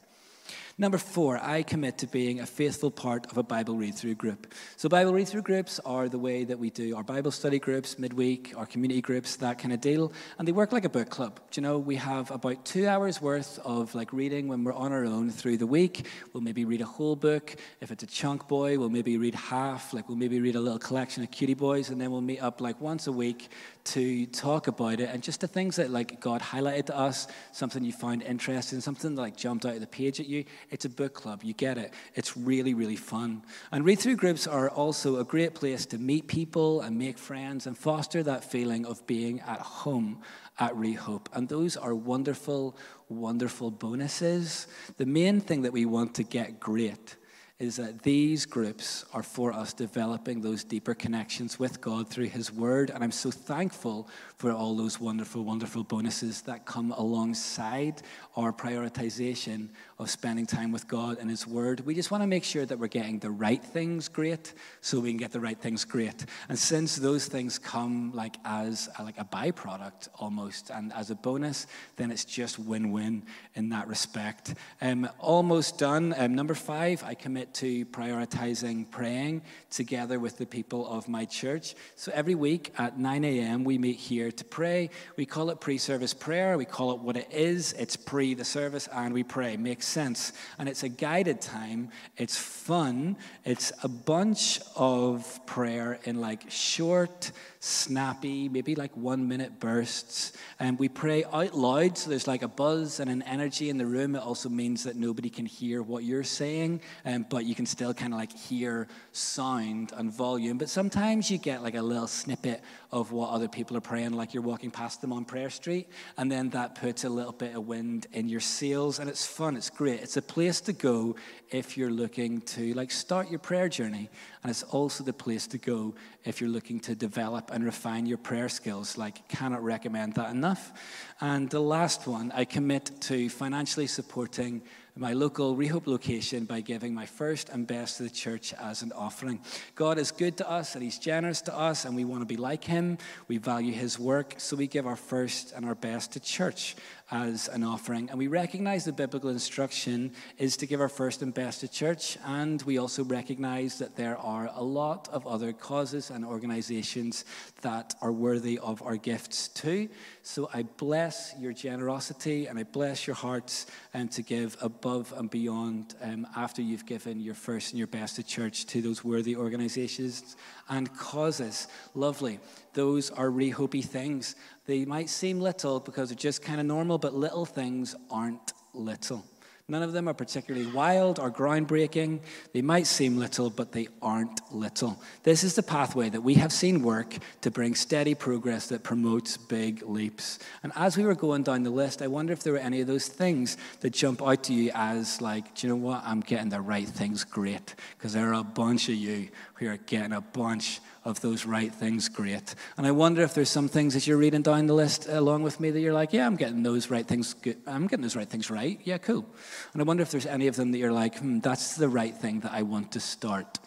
Number 0.80 0.96
four, 0.96 1.38
I 1.42 1.62
commit 1.62 1.98
to 1.98 2.06
being 2.06 2.40
a 2.40 2.46
faithful 2.46 2.90
part 2.90 3.30
of 3.30 3.36
a 3.36 3.42
Bible 3.42 3.76
read 3.76 3.94
through 3.94 4.14
group. 4.14 4.50
So, 4.78 4.88
Bible 4.88 5.12
read 5.12 5.28
through 5.28 5.42
groups 5.42 5.78
are 5.84 6.08
the 6.08 6.18
way 6.18 6.44
that 6.44 6.58
we 6.58 6.70
do 6.70 6.96
our 6.96 7.02
Bible 7.02 7.32
study 7.32 7.58
groups 7.58 7.98
midweek, 7.98 8.54
our 8.56 8.64
community 8.64 9.02
groups, 9.02 9.36
that 9.36 9.58
kind 9.58 9.74
of 9.74 9.82
deal. 9.82 10.10
And 10.38 10.48
they 10.48 10.52
work 10.52 10.72
like 10.72 10.86
a 10.86 10.88
book 10.88 11.10
club. 11.10 11.38
Do 11.50 11.60
you 11.60 11.66
know, 11.66 11.76
we 11.76 11.96
have 11.96 12.30
about 12.30 12.64
two 12.64 12.88
hours 12.88 13.20
worth 13.20 13.58
of 13.58 13.94
like 13.94 14.10
reading 14.14 14.48
when 14.48 14.64
we're 14.64 14.72
on 14.72 14.90
our 14.90 15.04
own 15.04 15.28
through 15.28 15.58
the 15.58 15.66
week. 15.66 16.06
We'll 16.32 16.42
maybe 16.42 16.64
read 16.64 16.80
a 16.80 16.86
whole 16.86 17.14
book. 17.14 17.56
If 17.82 17.90
it's 17.90 18.02
a 18.02 18.06
chunk 18.06 18.48
boy, 18.48 18.78
we'll 18.78 18.88
maybe 18.88 19.18
read 19.18 19.34
half. 19.34 19.92
Like, 19.92 20.08
we'll 20.08 20.16
maybe 20.16 20.40
read 20.40 20.56
a 20.56 20.60
little 20.60 20.78
collection 20.78 21.22
of 21.22 21.30
cutie 21.30 21.52
boys. 21.52 21.90
And 21.90 22.00
then 22.00 22.10
we'll 22.10 22.22
meet 22.22 22.40
up 22.40 22.62
like 22.62 22.80
once 22.80 23.06
a 23.06 23.12
week 23.12 23.50
to 23.82 24.26
talk 24.26 24.66
about 24.66 25.00
it 25.00 25.08
and 25.10 25.22
just 25.22 25.40
the 25.40 25.48
things 25.48 25.76
that 25.76 25.90
like 25.90 26.20
God 26.20 26.40
highlighted 26.40 26.86
to 26.86 26.96
us, 26.96 27.26
something 27.52 27.84
you 27.84 27.92
found 27.92 28.22
interesting, 28.22 28.80
something 28.80 29.14
that 29.14 29.20
like 29.20 29.36
jumped 29.36 29.66
out 29.66 29.74
of 29.74 29.80
the 29.80 29.86
page 29.86 30.20
at 30.20 30.26
you. 30.26 30.44
It's 30.70 30.84
a 30.84 30.88
book 30.88 31.14
club. 31.14 31.42
You 31.42 31.52
get 31.52 31.78
it. 31.78 31.92
It's 32.14 32.36
really, 32.36 32.74
really 32.74 32.96
fun. 32.96 33.42
And 33.72 33.84
read 33.84 33.98
through 33.98 34.16
groups 34.16 34.46
are 34.46 34.70
also 34.70 35.18
a 35.18 35.24
great 35.24 35.54
place 35.54 35.84
to 35.86 35.98
meet 35.98 36.28
people 36.28 36.80
and 36.80 36.96
make 36.96 37.18
friends 37.18 37.66
and 37.66 37.76
foster 37.76 38.22
that 38.22 38.44
feeling 38.44 38.86
of 38.86 39.04
being 39.06 39.40
at 39.40 39.60
home 39.60 40.20
at 40.58 40.72
Rehope. 40.74 41.26
And 41.32 41.48
those 41.48 41.76
are 41.76 41.94
wonderful, 41.94 42.76
wonderful 43.08 43.70
bonuses. 43.70 44.68
The 44.96 45.06
main 45.06 45.40
thing 45.40 45.62
that 45.62 45.72
we 45.72 45.86
want 45.86 46.14
to 46.16 46.22
get 46.22 46.60
great 46.60 47.16
is 47.60 47.76
that 47.76 48.02
these 48.02 48.46
groups 48.46 49.04
are 49.12 49.22
for 49.22 49.52
us 49.52 49.74
developing 49.74 50.40
those 50.40 50.64
deeper 50.64 50.94
connections 50.94 51.58
with 51.58 51.78
God 51.80 52.08
through 52.08 52.28
His 52.28 52.50
Word. 52.50 52.88
And 52.88 53.04
I'm 53.04 53.12
so 53.12 53.30
thankful 53.30 54.08
for 54.40 54.52
all 54.52 54.74
those 54.74 54.98
wonderful, 54.98 55.44
wonderful 55.44 55.84
bonuses 55.84 56.40
that 56.40 56.64
come 56.64 56.92
alongside 56.92 58.00
our 58.36 58.54
prioritization 58.54 59.68
of 59.98 60.08
spending 60.08 60.46
time 60.46 60.72
with 60.72 60.88
God 60.88 61.18
and 61.20 61.28
His 61.28 61.46
Word. 61.46 61.80
We 61.80 61.94
just 61.94 62.10
want 62.10 62.22
to 62.22 62.26
make 62.26 62.44
sure 62.44 62.64
that 62.64 62.78
we're 62.78 62.86
getting 62.86 63.18
the 63.18 63.28
right 63.28 63.62
things 63.62 64.08
great 64.08 64.54
so 64.80 64.98
we 64.98 65.10
can 65.10 65.18
get 65.18 65.32
the 65.32 65.40
right 65.40 65.58
things 65.58 65.84
great. 65.84 66.24
And 66.48 66.58
since 66.58 66.96
those 66.96 67.26
things 67.26 67.58
come 67.58 68.12
like 68.14 68.36
as 68.46 68.88
a, 68.98 69.04
like 69.04 69.18
a 69.18 69.26
byproduct 69.26 70.08
almost 70.18 70.70
and 70.70 70.90
as 70.94 71.10
a 71.10 71.16
bonus, 71.16 71.66
then 71.96 72.10
it's 72.10 72.24
just 72.24 72.58
win-win 72.58 73.24
in 73.56 73.68
that 73.68 73.88
respect. 73.88 74.54
Um, 74.80 75.06
almost 75.18 75.76
done. 75.76 76.14
Um, 76.16 76.34
number 76.34 76.54
five, 76.54 77.04
I 77.04 77.12
commit 77.12 77.52
to 77.54 77.84
prioritizing 77.84 78.90
praying 78.90 79.42
together 79.68 80.18
with 80.18 80.38
the 80.38 80.46
people 80.46 80.88
of 80.88 81.10
my 81.10 81.26
church. 81.26 81.74
So 81.96 82.10
every 82.14 82.34
week 82.34 82.72
at 82.78 82.98
9 82.98 83.22
a.m., 83.22 83.64
we 83.64 83.76
meet 83.76 83.96
here 83.96 84.29
to 84.30 84.44
pray. 84.44 84.90
We 85.16 85.26
call 85.26 85.50
it 85.50 85.60
pre-service 85.60 86.14
prayer. 86.14 86.56
We 86.58 86.64
call 86.64 86.92
it 86.92 87.00
what 87.00 87.16
it 87.16 87.28
is. 87.30 87.72
It's 87.74 87.96
pre 87.96 88.34
the 88.34 88.44
service 88.44 88.88
and 88.92 89.12
we 89.14 89.22
pray. 89.22 89.56
Makes 89.56 89.86
sense. 89.86 90.32
And 90.58 90.68
it's 90.68 90.82
a 90.82 90.88
guided 90.88 91.40
time. 91.40 91.90
It's 92.16 92.36
fun. 92.36 93.16
It's 93.44 93.72
a 93.82 93.88
bunch 93.88 94.60
of 94.76 95.40
prayer 95.46 95.98
in 96.04 96.20
like 96.20 96.50
short, 96.50 97.32
snappy, 97.62 98.48
maybe 98.48 98.74
like 98.74 98.96
one 98.96 99.28
minute 99.28 99.60
bursts. 99.60 100.32
And 100.58 100.78
we 100.78 100.88
pray 100.88 101.24
out 101.24 101.54
loud, 101.54 101.98
so 101.98 102.08
there's 102.08 102.26
like 102.26 102.42
a 102.42 102.48
buzz 102.48 103.00
and 103.00 103.10
an 103.10 103.22
energy 103.22 103.68
in 103.68 103.76
the 103.76 103.84
room. 103.84 104.16
It 104.16 104.22
also 104.22 104.48
means 104.48 104.84
that 104.84 104.96
nobody 104.96 105.28
can 105.28 105.44
hear 105.44 105.82
what 105.82 106.02
you're 106.02 106.24
saying, 106.24 106.80
um, 107.04 107.26
but 107.28 107.44
you 107.44 107.54
can 107.54 107.66
still 107.66 107.92
kind 107.92 108.14
of 108.14 108.18
like 108.18 108.32
hear 108.32 108.88
sound 109.12 109.92
and 109.94 110.10
volume. 110.10 110.56
But 110.56 110.70
sometimes 110.70 111.30
you 111.30 111.36
get 111.36 111.62
like 111.62 111.74
a 111.74 111.82
little 111.82 112.06
snippet 112.06 112.62
of 112.90 113.12
what 113.12 113.28
other 113.28 113.46
people 113.46 113.76
are 113.76 113.82
praying, 113.82 114.12
like 114.12 114.32
you're 114.32 114.42
walking 114.42 114.70
past 114.70 115.02
them 115.02 115.12
on 115.12 115.26
Prayer 115.26 115.50
Street, 115.50 115.86
and 116.16 116.32
then 116.32 116.48
that 116.50 116.76
puts 116.76 117.04
a 117.04 117.10
little 117.10 117.32
bit 117.32 117.54
of 117.54 117.66
wind 117.66 118.06
in 118.14 118.30
your 118.30 118.40
sails, 118.40 118.98
and 118.98 119.10
it's 119.10 119.26
fun, 119.26 119.54
it's 119.54 119.70
great. 119.70 120.00
It's 120.00 120.16
a 120.16 120.22
place 120.22 120.62
to 120.62 120.72
go 120.72 121.14
if 121.50 121.76
you're 121.76 121.90
looking 121.90 122.40
to 122.40 122.72
like 122.72 122.90
start 122.90 123.28
your 123.28 123.38
prayer 123.38 123.68
journey, 123.68 124.08
and 124.42 124.50
it's 124.50 124.62
also 124.62 125.04
the 125.04 125.12
place 125.12 125.46
to 125.48 125.58
go 125.58 125.94
if 126.24 126.40
you're 126.40 126.50
looking 126.50 126.80
to 126.80 126.94
develop 126.94 127.50
and 127.52 127.64
refine 127.64 128.06
your 128.06 128.18
prayer 128.18 128.48
skills. 128.48 128.96
Like, 128.96 129.28
cannot 129.28 129.62
recommend 129.62 130.14
that 130.14 130.30
enough. 130.30 130.72
And 131.20 131.50
the 131.50 131.60
last 131.60 132.06
one, 132.06 132.32
I 132.32 132.46
commit 132.46 132.90
to 133.02 133.28
financially 133.28 133.86
supporting 133.86 134.62
my 134.96 135.12
local 135.12 135.56
Rehope 135.56 135.86
location 135.86 136.44
by 136.44 136.60
giving 136.60 136.92
my 136.92 137.06
first 137.06 137.48
and 137.48 137.66
best 137.66 137.98
to 137.98 138.02
the 138.02 138.10
church 138.10 138.52
as 138.54 138.82
an 138.82 138.92
offering. 138.92 139.40
God 139.74 139.98
is 139.98 140.10
good 140.10 140.36
to 140.38 140.50
us 140.50 140.74
and 140.74 140.82
He's 140.82 140.98
generous 140.98 141.40
to 141.42 141.56
us, 141.56 141.84
and 141.84 141.94
we 141.94 142.04
want 142.04 142.22
to 142.22 142.26
be 142.26 142.36
like 142.36 142.64
Him. 142.64 142.98
We 143.28 143.38
value 143.38 143.72
His 143.72 143.98
work, 143.98 144.34
so 144.38 144.56
we 144.56 144.66
give 144.66 144.86
our 144.86 144.96
first 144.96 145.52
and 145.52 145.64
our 145.64 145.74
best 145.74 146.12
to 146.12 146.20
church 146.20 146.76
as 147.10 147.48
an 147.48 147.62
offering. 147.62 148.08
And 148.10 148.18
we 148.18 148.28
recognize 148.28 148.84
the 148.84 148.92
biblical 148.92 149.30
instruction 149.30 150.12
is 150.38 150.56
to 150.58 150.66
give 150.66 150.80
our 150.80 150.88
first 150.88 151.22
and 151.22 151.34
best 151.34 151.60
to 151.60 151.68
church. 151.68 152.18
And 152.24 152.62
we 152.62 152.78
also 152.78 153.04
recognize 153.04 153.78
that 153.78 153.96
there 153.96 154.16
are 154.18 154.50
a 154.54 154.62
lot 154.62 155.08
of 155.12 155.26
other 155.26 155.52
causes 155.52 156.10
and 156.10 156.24
organizations 156.24 157.24
that 157.62 157.94
are 158.00 158.12
worthy 158.12 158.58
of 158.58 158.82
our 158.82 158.96
gifts 158.96 159.48
too. 159.48 159.88
So 160.22 160.48
I 160.54 160.62
bless 160.62 161.34
your 161.38 161.52
generosity 161.52 162.46
and 162.46 162.58
I 162.58 162.62
bless 162.62 163.06
your 163.06 163.16
hearts 163.16 163.66
and 163.92 164.02
um, 164.02 164.08
to 164.08 164.22
give 164.22 164.56
above 164.60 165.12
and 165.16 165.28
beyond 165.30 165.94
um, 166.02 166.26
after 166.36 166.62
you've 166.62 166.86
given 166.86 167.20
your 167.20 167.34
first 167.34 167.72
and 167.72 167.78
your 167.78 167.88
best 167.88 168.16
to 168.16 168.22
church 168.22 168.66
to 168.66 168.80
those 168.80 169.04
worthy 169.04 169.34
organizations 169.36 170.36
and 170.70 170.92
causes. 170.96 171.68
Lovely. 171.94 172.40
Those 172.72 173.10
are 173.10 173.28
rehopey 173.28 173.84
things. 173.84 174.36
They 174.66 174.84
might 174.84 175.10
seem 175.10 175.40
little 175.40 175.80
because 175.80 176.08
they're 176.08 176.16
just 176.16 176.42
kind 176.42 176.60
of 176.60 176.66
normal, 176.66 176.96
but 176.96 177.12
little 177.12 177.44
things 177.44 177.94
aren't 178.10 178.52
little. 178.72 179.24
None 179.70 179.84
of 179.84 179.92
them 179.92 180.08
are 180.08 180.14
particularly 180.14 180.66
wild 180.66 181.20
or 181.20 181.30
groundbreaking. 181.30 182.18
They 182.52 182.60
might 182.60 182.88
seem 182.88 183.16
little, 183.16 183.50
but 183.50 183.70
they 183.70 183.86
aren't 184.02 184.40
little. 184.52 185.00
This 185.22 185.44
is 185.44 185.54
the 185.54 185.62
pathway 185.62 186.08
that 186.10 186.22
we 186.22 186.34
have 186.34 186.52
seen 186.52 186.82
work 186.82 187.16
to 187.42 187.52
bring 187.52 187.76
steady 187.76 188.16
progress 188.16 188.66
that 188.66 188.82
promotes 188.82 189.36
big 189.36 189.82
leaps. 189.88 190.40
And 190.64 190.72
as 190.74 190.96
we 190.96 191.04
were 191.04 191.14
going 191.14 191.44
down 191.44 191.62
the 191.62 191.70
list, 191.70 192.02
I 192.02 192.08
wonder 192.08 192.32
if 192.32 192.42
there 192.42 192.54
were 192.54 192.58
any 192.58 192.80
of 192.80 192.88
those 192.88 193.06
things 193.06 193.56
that 193.78 193.90
jump 193.90 194.20
out 194.20 194.42
to 194.44 194.52
you 194.52 194.72
as, 194.74 195.20
like, 195.20 195.54
do 195.54 195.68
you 195.68 195.72
know 195.72 195.80
what? 195.80 196.02
I'm 196.04 196.20
getting 196.20 196.48
the 196.48 196.60
right 196.60 196.88
things 196.88 197.22
great. 197.22 197.76
Because 197.96 198.12
there 198.12 198.28
are 198.28 198.40
a 198.40 198.44
bunch 198.44 198.88
of 198.88 198.96
you 198.96 199.28
who 199.54 199.68
are 199.68 199.76
getting 199.76 200.12
a 200.12 200.20
bunch 200.20 200.80
of 201.04 201.20
those 201.20 201.46
right 201.46 201.72
things 201.72 202.08
great. 202.08 202.54
And 202.76 202.86
I 202.86 202.90
wonder 202.90 203.22
if 203.22 203.34
there's 203.34 203.48
some 203.48 203.68
things 203.68 203.94
that 203.94 204.06
you're 204.06 204.18
reading 204.18 204.42
down 204.42 204.66
the 204.66 204.74
list 204.74 205.08
along 205.08 205.42
with 205.42 205.60
me 205.60 205.70
that 205.70 205.80
you're 205.80 205.94
like, 205.94 206.12
yeah, 206.12 206.26
I'm 206.26 206.36
getting 206.36 206.62
those 206.62 206.90
right 206.90 207.06
things. 207.06 207.34
Good. 207.34 207.58
I'm 207.66 207.86
getting 207.86 208.02
those 208.02 208.16
right 208.16 208.28
things 208.28 208.50
right. 208.50 208.78
Yeah, 208.84 208.98
cool. 208.98 209.24
And 209.72 209.80
I 209.80 209.84
wonder 209.84 210.02
if 210.02 210.10
there's 210.10 210.26
any 210.26 210.46
of 210.46 210.56
them 210.56 210.72
that 210.72 210.78
you're 210.78 210.92
like, 210.92 211.18
hmm, 211.18 211.38
that's 211.40 211.76
the 211.76 211.88
right 211.88 212.14
thing 212.14 212.40
that 212.40 212.52
I 212.52 212.62
want 212.62 212.92
to 212.92 213.00
start 213.00 213.59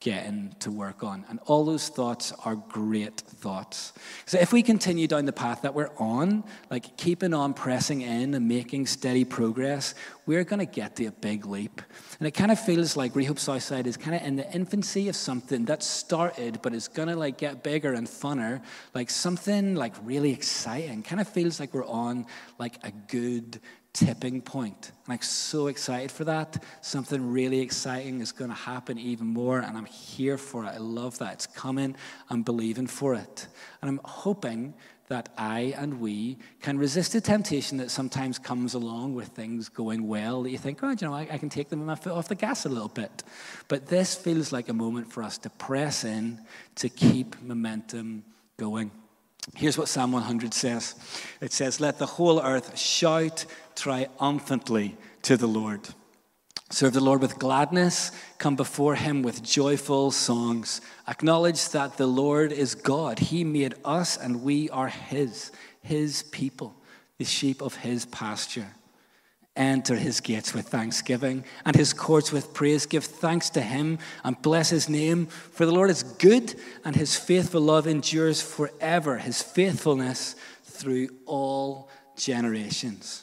getting 0.00 0.54
to 0.60 0.70
work 0.70 1.02
on. 1.02 1.24
And 1.28 1.40
all 1.46 1.64
those 1.64 1.88
thoughts 1.88 2.32
are 2.44 2.54
great 2.54 3.18
thoughts. 3.18 3.94
So 4.26 4.38
if 4.38 4.52
we 4.52 4.62
continue 4.62 5.06
down 5.06 5.24
the 5.24 5.32
path 5.32 5.62
that 5.62 5.74
we're 5.74 5.90
on, 5.96 6.44
like 6.70 6.96
keeping 6.98 7.32
on 7.32 7.54
pressing 7.54 8.02
in 8.02 8.34
and 8.34 8.46
making 8.46 8.86
steady 8.86 9.24
progress, 9.24 9.94
we're 10.26 10.44
going 10.44 10.58
to 10.58 10.66
get 10.66 10.96
to 10.96 11.06
a 11.06 11.10
big 11.12 11.46
leap. 11.46 11.80
And 12.18 12.28
it 12.28 12.32
kind 12.32 12.50
of 12.50 12.60
feels 12.60 12.96
like 12.96 13.14
Rehope 13.14 13.38
Southside 13.38 13.86
is 13.86 13.96
kind 13.96 14.14
of 14.14 14.22
in 14.22 14.36
the 14.36 14.52
infancy 14.52 15.08
of 15.08 15.16
something 15.16 15.64
that 15.64 15.82
started, 15.82 16.60
but 16.62 16.74
it's 16.74 16.88
going 16.88 17.08
to 17.08 17.16
like 17.16 17.38
get 17.38 17.62
bigger 17.62 17.94
and 17.94 18.06
funner, 18.06 18.62
like 18.94 19.08
something 19.08 19.76
like 19.76 19.94
really 20.02 20.32
exciting. 20.32 21.02
Kind 21.02 21.20
of 21.20 21.28
feels 21.28 21.58
like 21.58 21.72
we're 21.72 21.86
on 21.86 22.26
like 22.58 22.78
a 22.84 22.90
good 23.08 23.60
tipping 23.96 24.42
point. 24.42 24.92
And 25.06 25.14
I'm 25.14 25.22
so 25.22 25.68
excited 25.68 26.12
for 26.12 26.24
that. 26.24 26.62
Something 26.82 27.32
really 27.32 27.60
exciting 27.60 28.20
is 28.20 28.30
going 28.30 28.50
to 28.50 28.56
happen 28.56 28.98
even 28.98 29.26
more, 29.26 29.58
and 29.58 29.76
I'm 29.76 29.86
here 29.86 30.36
for 30.36 30.64
it. 30.64 30.68
I 30.68 30.76
love 30.76 31.18
that. 31.18 31.32
It's 31.32 31.46
coming. 31.46 31.96
I'm 32.28 32.42
believing 32.42 32.86
for 32.86 33.14
it. 33.14 33.46
And 33.80 33.88
I'm 33.88 34.00
hoping 34.04 34.74
that 35.08 35.28
I 35.38 35.72
and 35.78 36.00
we 36.00 36.36
can 36.60 36.78
resist 36.78 37.12
the 37.12 37.20
temptation 37.20 37.78
that 37.78 37.90
sometimes 37.90 38.38
comes 38.38 38.74
along 38.74 39.14
with 39.14 39.28
things 39.28 39.68
going 39.68 40.06
well 40.06 40.42
that 40.42 40.50
you 40.50 40.58
think, 40.58 40.80
oh, 40.82 40.90
you 40.90 40.96
know, 41.06 41.14
I, 41.14 41.28
I 41.30 41.38
can 41.38 41.48
take 41.48 41.68
them 41.68 41.86
my 41.86 41.94
foot 41.94 42.12
off 42.12 42.28
the 42.28 42.34
gas 42.34 42.66
a 42.66 42.68
little 42.68 42.88
bit. 42.88 43.22
But 43.68 43.86
this 43.86 44.14
feels 44.14 44.52
like 44.52 44.68
a 44.68 44.74
moment 44.74 45.10
for 45.10 45.22
us 45.22 45.38
to 45.38 45.50
press 45.50 46.04
in, 46.04 46.40
to 46.76 46.88
keep 46.88 47.40
momentum 47.40 48.24
going. 48.56 48.90
Here's 49.54 49.78
what 49.78 49.88
Psalm 49.88 50.12
100 50.12 50.52
says 50.52 50.94
it 51.40 51.52
says, 51.52 51.80
Let 51.80 51.98
the 51.98 52.06
whole 52.06 52.40
earth 52.40 52.78
shout 52.78 53.46
triumphantly 53.74 54.96
to 55.22 55.36
the 55.36 55.46
Lord. 55.46 55.88
Serve 56.70 56.94
the 56.94 57.00
Lord 57.00 57.22
with 57.22 57.38
gladness, 57.38 58.10
come 58.38 58.56
before 58.56 58.96
him 58.96 59.22
with 59.22 59.42
joyful 59.42 60.10
songs. 60.10 60.80
Acknowledge 61.06 61.68
that 61.68 61.96
the 61.96 62.08
Lord 62.08 62.50
is 62.50 62.74
God. 62.74 63.20
He 63.20 63.44
made 63.44 63.74
us 63.84 64.16
and 64.16 64.42
we 64.42 64.68
are 64.70 64.88
his, 64.88 65.52
his 65.80 66.24
people, 66.24 66.74
the 67.18 67.24
sheep 67.24 67.62
of 67.62 67.76
his 67.76 68.04
pasture. 68.06 68.66
Enter 69.56 69.96
his 69.96 70.20
gates 70.20 70.52
with 70.52 70.68
thanksgiving 70.68 71.44
and 71.64 71.74
his 71.74 71.92
courts 71.92 72.30
with 72.30 72.52
praise. 72.52 72.84
Give 72.84 73.02
thanks 73.02 73.48
to 73.50 73.62
him 73.62 73.98
and 74.22 74.40
bless 74.42 74.68
his 74.68 74.88
name. 74.88 75.26
For 75.26 75.64
the 75.64 75.72
Lord 75.72 75.88
is 75.88 76.02
good 76.02 76.54
and 76.84 76.94
his 76.94 77.16
faithful 77.16 77.62
love 77.62 77.86
endures 77.86 78.42
forever, 78.42 79.16
his 79.16 79.42
faithfulness 79.42 80.36
through 80.64 81.08
all 81.24 81.88
generations. 82.16 83.22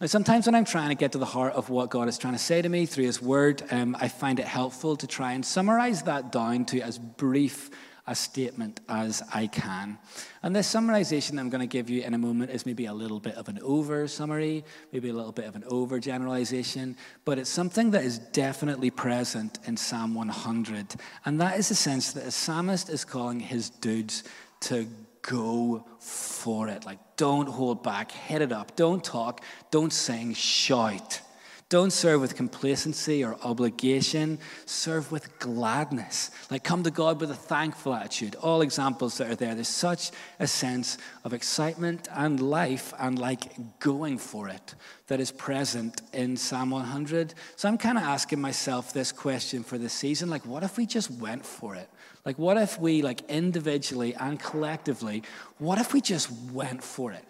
Now, 0.00 0.06
sometimes 0.06 0.46
when 0.46 0.54
I'm 0.54 0.64
trying 0.64 0.88
to 0.88 0.94
get 0.94 1.12
to 1.12 1.18
the 1.18 1.26
heart 1.26 1.52
of 1.52 1.70
what 1.70 1.90
God 1.90 2.08
is 2.08 2.18
trying 2.18 2.32
to 2.32 2.38
say 2.38 2.62
to 2.62 2.68
me 2.68 2.86
through 2.86 3.04
his 3.04 3.20
word, 3.20 3.62
um, 3.70 3.96
I 4.00 4.08
find 4.08 4.40
it 4.40 4.46
helpful 4.46 4.96
to 4.96 5.06
try 5.06 5.32
and 5.32 5.44
summarize 5.44 6.02
that 6.02 6.32
down 6.32 6.64
to 6.66 6.80
as 6.80 6.98
brief 6.98 7.70
a 8.06 8.14
statement 8.14 8.80
as 8.88 9.22
I 9.32 9.46
can. 9.46 9.98
And 10.42 10.54
this 10.54 10.72
summarization 10.72 11.38
I'm 11.38 11.48
going 11.48 11.62
to 11.62 11.66
give 11.66 11.88
you 11.88 12.02
in 12.02 12.12
a 12.12 12.18
moment 12.18 12.50
is 12.50 12.66
maybe 12.66 12.84
a 12.86 12.92
little 12.92 13.18
bit 13.18 13.34
of 13.36 13.48
an 13.48 13.58
over 13.62 14.06
summary, 14.08 14.64
maybe 14.92 15.08
a 15.08 15.14
little 15.14 15.32
bit 15.32 15.46
of 15.46 15.56
an 15.56 15.64
over 15.68 15.98
generalization, 15.98 16.96
but 17.24 17.38
it's 17.38 17.48
something 17.48 17.92
that 17.92 18.04
is 18.04 18.18
definitely 18.18 18.90
present 18.90 19.58
in 19.66 19.76
Psalm 19.76 20.14
100. 20.14 20.94
And 21.24 21.40
that 21.40 21.58
is 21.58 21.70
the 21.70 21.74
sense 21.74 22.12
that 22.12 22.24
a 22.24 22.30
psalmist 22.30 22.90
is 22.90 23.04
calling 23.04 23.40
his 23.40 23.70
dudes 23.70 24.24
to 24.60 24.86
go 25.22 25.86
for 25.98 26.68
it. 26.68 26.84
Like, 26.84 26.98
don't 27.16 27.48
hold 27.48 27.82
back, 27.82 28.12
hit 28.12 28.42
it 28.42 28.52
up, 28.52 28.76
don't 28.76 29.02
talk, 29.02 29.42
don't 29.70 29.92
sing, 29.92 30.34
shout. 30.34 31.22
Don't 31.70 31.92
serve 31.92 32.20
with 32.20 32.36
complacency 32.36 33.24
or 33.24 33.36
obligation. 33.42 34.38
Serve 34.66 35.10
with 35.10 35.38
gladness. 35.38 36.30
Like 36.50 36.62
come 36.62 36.82
to 36.82 36.90
God 36.90 37.20
with 37.20 37.30
a 37.30 37.34
thankful 37.34 37.94
attitude. 37.94 38.36
All 38.36 38.60
examples 38.60 39.18
that 39.18 39.30
are 39.30 39.34
there. 39.34 39.54
There's 39.54 39.68
such 39.68 40.10
a 40.38 40.46
sense 40.46 40.98
of 41.24 41.32
excitement 41.32 42.08
and 42.14 42.38
life 42.38 42.92
and 42.98 43.18
like 43.18 43.78
going 43.80 44.18
for 44.18 44.48
it 44.48 44.74
that 45.06 45.20
is 45.20 45.30
present 45.30 46.02
in 46.12 46.36
Psalm 46.36 46.70
100. 46.70 47.34
So 47.56 47.68
I'm 47.68 47.78
kind 47.78 47.98
of 47.98 48.04
asking 48.04 48.40
myself 48.40 48.92
this 48.92 49.12
question 49.12 49.62
for 49.62 49.78
this 49.78 49.92
season. 49.92 50.30
Like, 50.30 50.46
what 50.46 50.62
if 50.62 50.76
we 50.76 50.86
just 50.86 51.10
went 51.10 51.44
for 51.44 51.74
it? 51.74 51.88
Like, 52.24 52.38
what 52.38 52.56
if 52.56 52.78
we, 52.78 53.02
like 53.02 53.22
individually 53.28 54.14
and 54.14 54.40
collectively, 54.40 55.22
what 55.58 55.78
if 55.78 55.92
we 55.92 56.00
just 56.00 56.30
went 56.52 56.82
for 56.82 57.12
it? 57.12 57.24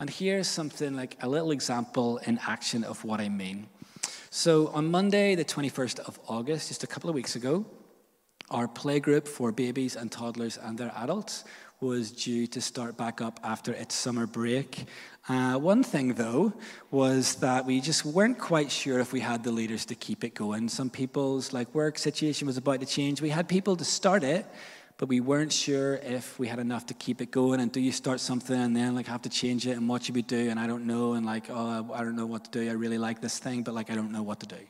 And 0.00 0.10
here's 0.10 0.48
something 0.48 0.96
like 0.96 1.16
a 1.22 1.28
little 1.28 1.52
example 1.52 2.18
in 2.18 2.40
action 2.46 2.84
of 2.84 3.04
what 3.04 3.20
I 3.20 3.28
mean. 3.28 3.68
So 4.30 4.68
on 4.68 4.90
Monday, 4.90 5.36
the 5.36 5.44
21st 5.44 6.00
of 6.00 6.18
August, 6.26 6.68
just 6.68 6.82
a 6.82 6.86
couple 6.86 7.08
of 7.08 7.14
weeks 7.14 7.36
ago, 7.36 7.64
our 8.50 8.66
playgroup 8.66 9.28
for 9.28 9.52
babies 9.52 9.96
and 9.96 10.10
toddlers 10.10 10.58
and 10.58 10.76
their 10.76 10.92
adults 10.96 11.44
was 11.80 12.10
due 12.10 12.46
to 12.46 12.60
start 12.60 12.96
back 12.96 13.20
up 13.20 13.38
after 13.42 13.72
its 13.72 13.94
summer 13.94 14.26
break. 14.26 14.86
Uh, 15.28 15.56
one 15.58 15.82
thing, 15.82 16.14
though, 16.14 16.52
was 16.90 17.36
that 17.36 17.64
we 17.64 17.80
just 17.80 18.04
weren't 18.04 18.38
quite 18.38 18.70
sure 18.70 18.98
if 18.98 19.12
we 19.12 19.20
had 19.20 19.42
the 19.44 19.50
leaders 19.50 19.84
to 19.86 19.94
keep 19.94 20.24
it 20.24 20.34
going. 20.34 20.68
Some 20.68 20.90
people's 20.90 21.52
like 21.52 21.72
work 21.74 21.98
situation 21.98 22.46
was 22.46 22.56
about 22.56 22.80
to 22.80 22.86
change. 22.86 23.20
We 23.20 23.30
had 23.30 23.48
people 23.48 23.76
to 23.76 23.84
start 23.84 24.24
it, 24.24 24.46
but 24.96 25.08
we 25.08 25.20
weren't 25.20 25.52
sure 25.52 25.96
if 25.96 26.38
we 26.38 26.46
had 26.46 26.58
enough 26.58 26.86
to 26.86 26.94
keep 26.94 27.20
it 27.20 27.30
going. 27.30 27.60
And 27.60 27.72
do 27.72 27.80
you 27.80 27.92
start 27.92 28.20
something 28.20 28.58
and 28.58 28.76
then 28.76 28.94
like 28.94 29.06
have 29.06 29.22
to 29.22 29.28
change 29.28 29.66
it? 29.66 29.76
And 29.76 29.88
what 29.88 30.04
should 30.04 30.14
we 30.14 30.22
do? 30.22 30.50
And 30.50 30.60
I 30.60 30.66
don't 30.66 30.86
know. 30.86 31.14
And 31.14 31.26
like, 31.26 31.50
oh, 31.50 31.90
I 31.92 32.04
don't 32.04 32.16
know 32.16 32.26
what 32.26 32.44
to 32.44 32.50
do. 32.50 32.70
I 32.70 32.74
really 32.74 32.98
like 32.98 33.20
this 33.20 33.38
thing, 33.38 33.62
but 33.62 33.74
like 33.74 33.90
I 33.90 33.94
don't 33.94 34.12
know 34.12 34.22
what 34.22 34.40
to 34.40 34.46
do. 34.46 34.62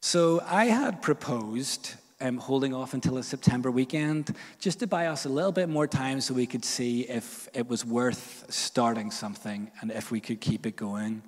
So 0.00 0.42
I 0.46 0.66
had 0.66 1.00
proposed 1.00 1.94
um, 2.20 2.38
holding 2.38 2.74
off 2.74 2.94
until 2.94 3.14
the 3.14 3.22
September 3.22 3.70
weekend 3.70 4.34
just 4.58 4.80
to 4.80 4.86
buy 4.86 5.06
us 5.06 5.24
a 5.24 5.28
little 5.28 5.52
bit 5.52 5.68
more 5.68 5.86
time 5.86 6.20
so 6.20 6.34
we 6.34 6.46
could 6.46 6.64
see 6.64 7.02
if 7.02 7.48
it 7.54 7.68
was 7.68 7.84
worth 7.84 8.46
starting 8.48 9.10
something 9.10 9.70
and 9.80 9.90
if 9.90 10.10
we 10.10 10.20
could 10.20 10.40
keep 10.40 10.66
it 10.66 10.76
going. 10.76 11.22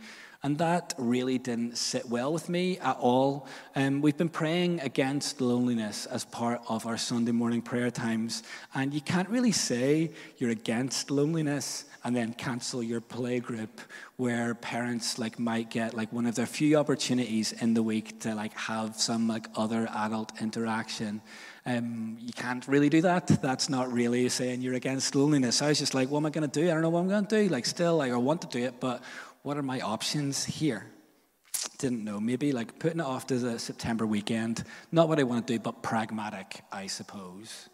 And 0.47 0.59
that 0.59 0.95
really 0.97 1.39
didn't 1.39 1.77
sit 1.77 2.09
well 2.09 2.33
with 2.33 2.49
me 2.49 2.79
at 2.79 2.97
all. 3.01 3.49
Um, 3.75 4.01
we've 4.01 4.17
been 4.17 4.29
praying 4.29 4.79
against 4.79 5.41
loneliness 5.41 6.07
as 6.07 6.25
part 6.25 6.61
of 6.69 6.87
our 6.87 6.97
Sunday 6.97 7.33
morning 7.33 7.61
prayer 7.61 7.91
times. 7.91 8.45
And 8.73 8.95
you 8.95 9.01
can't 9.01 9.29
really 9.29 9.51
say 9.51 10.13
you're 10.39 10.51
against 10.51 11.11
loneliness 11.11 11.87
and 12.07 12.15
then 12.15 12.33
cancel 12.35 12.81
your 12.81 13.01
play 13.01 13.41
group 13.41 13.81
where 14.17 14.55
parents 14.55 15.19
like 15.19 15.41
might 15.41 15.69
get 15.71 15.93
like 15.93 16.13
one 16.13 16.25
of 16.25 16.37
their 16.37 16.47
few 16.47 16.77
opportunities 16.77 17.51
in 17.51 17.75
the 17.75 17.83
week 17.83 18.21
to 18.21 18.33
like 18.33 18.53
have 18.55 18.95
some 18.95 19.27
like 19.27 19.49
other 19.57 19.89
adult 19.97 20.31
interaction 20.41 21.21
um, 21.67 22.17
you 22.21 22.33
can't 22.33 22.69
really 22.69 22.89
do 22.89 23.03
that 23.03 23.27
that's 23.43 23.69
not 23.69 23.93
really 23.93 24.29
saying 24.29 24.63
you're 24.63 24.75
against 24.75 25.17
loneliness 25.17 25.61
i 25.61 25.69
was 25.69 25.81
just 25.81 25.95
like 25.95 26.09
what 26.09 26.19
am 26.19 26.27
i 26.27 26.31
going 26.31 26.49
to 26.49 26.61
do 26.61 26.71
i 26.71 26.73
don't 26.73 26.83
know 26.83 26.91
what 26.91 27.01
i'm 27.01 27.09
going 27.09 27.27
to 27.27 27.43
do 27.43 27.49
like 27.49 27.67
still 27.67 27.97
like 27.97 28.13
i 28.13 28.17
want 28.17 28.41
to 28.41 28.49
do 28.49 28.65
it 28.65 28.79
but 28.79 29.03
what 29.47 29.57
are 29.57 29.63
my 29.63 29.79
options 29.79 30.45
here? 30.45 30.87
didn't 31.79 32.03
know. 32.03 32.19
Maybe 32.19 32.51
like 32.51 32.81
putting 32.81 32.99
it 32.99 33.07
off 33.07 33.29
to 33.29 33.39
the 33.39 33.61
September 33.61 34.05
weekend. 34.05 34.65
Not 34.91 35.09
what 35.09 35.21
I 35.21 35.23
want 35.23 35.47
to 35.47 35.53
do, 35.53 35.61
but 35.61 35.85
pragmatic, 35.85 36.63
I 36.73 36.89
suppose. 36.89 37.69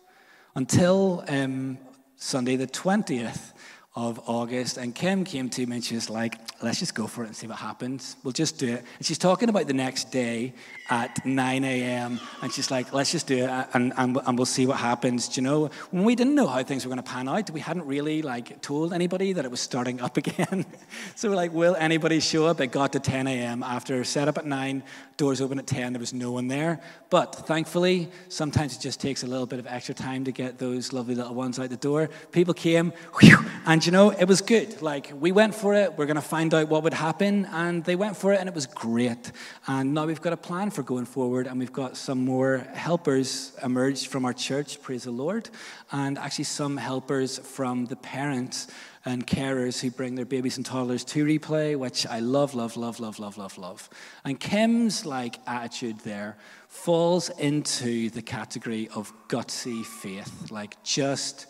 Until 0.54 1.24
um, 1.28 1.78
Sunday 2.16 2.56
the 2.56 2.66
20th, 2.66 3.54
of 3.94 4.20
August, 4.26 4.78
and 4.78 4.94
Kim 4.94 5.22
came 5.22 5.50
to 5.50 5.66
me 5.66 5.76
and 5.76 5.84
she 5.84 5.94
was 5.94 6.08
like, 6.08 6.38
let's 6.62 6.78
just 6.78 6.94
go 6.94 7.06
for 7.06 7.24
it 7.24 7.26
and 7.26 7.36
see 7.36 7.46
what 7.46 7.58
happens. 7.58 8.16
We'll 8.24 8.32
just 8.32 8.58
do 8.58 8.68
it. 8.68 8.84
And 8.96 9.06
she's 9.06 9.18
talking 9.18 9.50
about 9.50 9.66
the 9.66 9.74
next 9.74 10.10
day 10.10 10.54
at 10.92 11.24
9 11.26 11.64
a.m. 11.64 12.20
And 12.40 12.52
she's 12.52 12.70
like, 12.70 12.92
let's 12.92 13.12
just 13.12 13.26
do 13.26 13.38
it 13.44 13.50
uh, 13.50 13.66
and, 13.74 13.92
and, 13.96 14.18
and 14.26 14.38
we'll 14.38 14.46
see 14.46 14.66
what 14.66 14.78
happens. 14.78 15.28
Do 15.28 15.40
you 15.40 15.42
know, 15.42 15.70
when 15.90 16.04
we 16.04 16.14
didn't 16.14 16.34
know 16.34 16.46
how 16.46 16.62
things 16.62 16.84
were 16.84 16.90
going 16.90 17.02
to 17.02 17.10
pan 17.10 17.28
out, 17.28 17.50
we 17.50 17.60
hadn't 17.60 17.86
really 17.86 18.22
like 18.22 18.62
told 18.62 18.92
anybody 18.92 19.32
that 19.34 19.44
it 19.44 19.50
was 19.50 19.60
starting 19.60 20.00
up 20.00 20.16
again. 20.22 20.64
so 21.14 21.28
we're 21.28 21.36
like, 21.36 21.52
will 21.52 21.76
anybody 21.76 22.20
show 22.20 22.46
up? 22.46 22.60
It 22.60 22.68
got 22.68 22.92
to 22.92 23.00
10 23.00 23.26
a.m. 23.26 23.62
after 23.62 24.04
set 24.04 24.28
up 24.28 24.38
at 24.38 24.46
9, 24.46 24.82
doors 25.16 25.40
open 25.40 25.58
at 25.58 25.66
10, 25.66 25.92
there 25.92 26.00
was 26.00 26.14
no 26.14 26.32
one 26.32 26.48
there. 26.48 26.80
But 27.10 27.34
thankfully, 27.46 28.10
sometimes 28.28 28.74
it 28.76 28.80
just 28.80 29.00
takes 29.00 29.22
a 29.22 29.26
little 29.26 29.46
bit 29.46 29.58
of 29.58 29.66
extra 29.66 29.94
time 29.94 30.24
to 30.24 30.32
get 30.32 30.58
those 30.58 30.92
lovely 30.92 31.14
little 31.14 31.34
ones 31.34 31.58
out 31.58 31.68
the 31.68 31.76
door. 31.76 32.08
People 32.32 32.54
came, 32.54 32.92
whew, 33.20 33.38
and 33.66 33.82
and 33.82 33.86
you 33.86 33.90
know, 33.90 34.10
it 34.10 34.26
was 34.26 34.40
good. 34.40 34.80
Like, 34.80 35.10
we 35.18 35.32
went 35.32 35.56
for 35.56 35.74
it, 35.74 35.98
we're 35.98 36.06
going 36.06 36.14
to 36.14 36.22
find 36.22 36.54
out 36.54 36.68
what 36.68 36.84
would 36.84 36.94
happen, 36.94 37.46
and 37.46 37.82
they 37.82 37.96
went 37.96 38.16
for 38.16 38.32
it, 38.32 38.38
and 38.38 38.48
it 38.48 38.54
was 38.54 38.66
great. 38.66 39.32
And 39.66 39.92
now 39.92 40.06
we've 40.06 40.20
got 40.20 40.32
a 40.32 40.36
plan 40.36 40.70
for 40.70 40.81
going 40.82 41.04
forward, 41.04 41.46
and 41.46 41.58
we've 41.58 41.72
got 41.72 41.96
some 41.96 42.24
more 42.24 42.58
helpers 42.74 43.52
emerged 43.62 44.08
from 44.08 44.24
our 44.24 44.32
church, 44.32 44.82
praise 44.82 45.04
the 45.04 45.10
Lord, 45.10 45.48
and 45.90 46.18
actually 46.18 46.44
some 46.44 46.76
helpers 46.76 47.38
from 47.38 47.86
the 47.86 47.96
parents 47.96 48.68
and 49.04 49.26
carers 49.26 49.80
who 49.80 49.90
bring 49.90 50.14
their 50.14 50.24
babies 50.24 50.56
and 50.56 50.66
toddlers 50.66 51.04
to 51.04 51.24
replay, 51.24 51.76
which 51.76 52.06
I 52.06 52.20
love, 52.20 52.54
love, 52.54 52.76
love, 52.76 53.00
love, 53.00 53.18
love, 53.18 53.36
love, 53.36 53.58
love. 53.58 53.90
And 54.24 54.38
Kim's 54.38 55.04
like 55.04 55.38
attitude 55.46 55.98
there 56.00 56.36
falls 56.68 57.28
into 57.30 58.10
the 58.10 58.22
category 58.22 58.88
of 58.94 59.12
gutsy 59.28 59.84
faith, 59.84 60.50
like 60.50 60.82
just, 60.84 61.46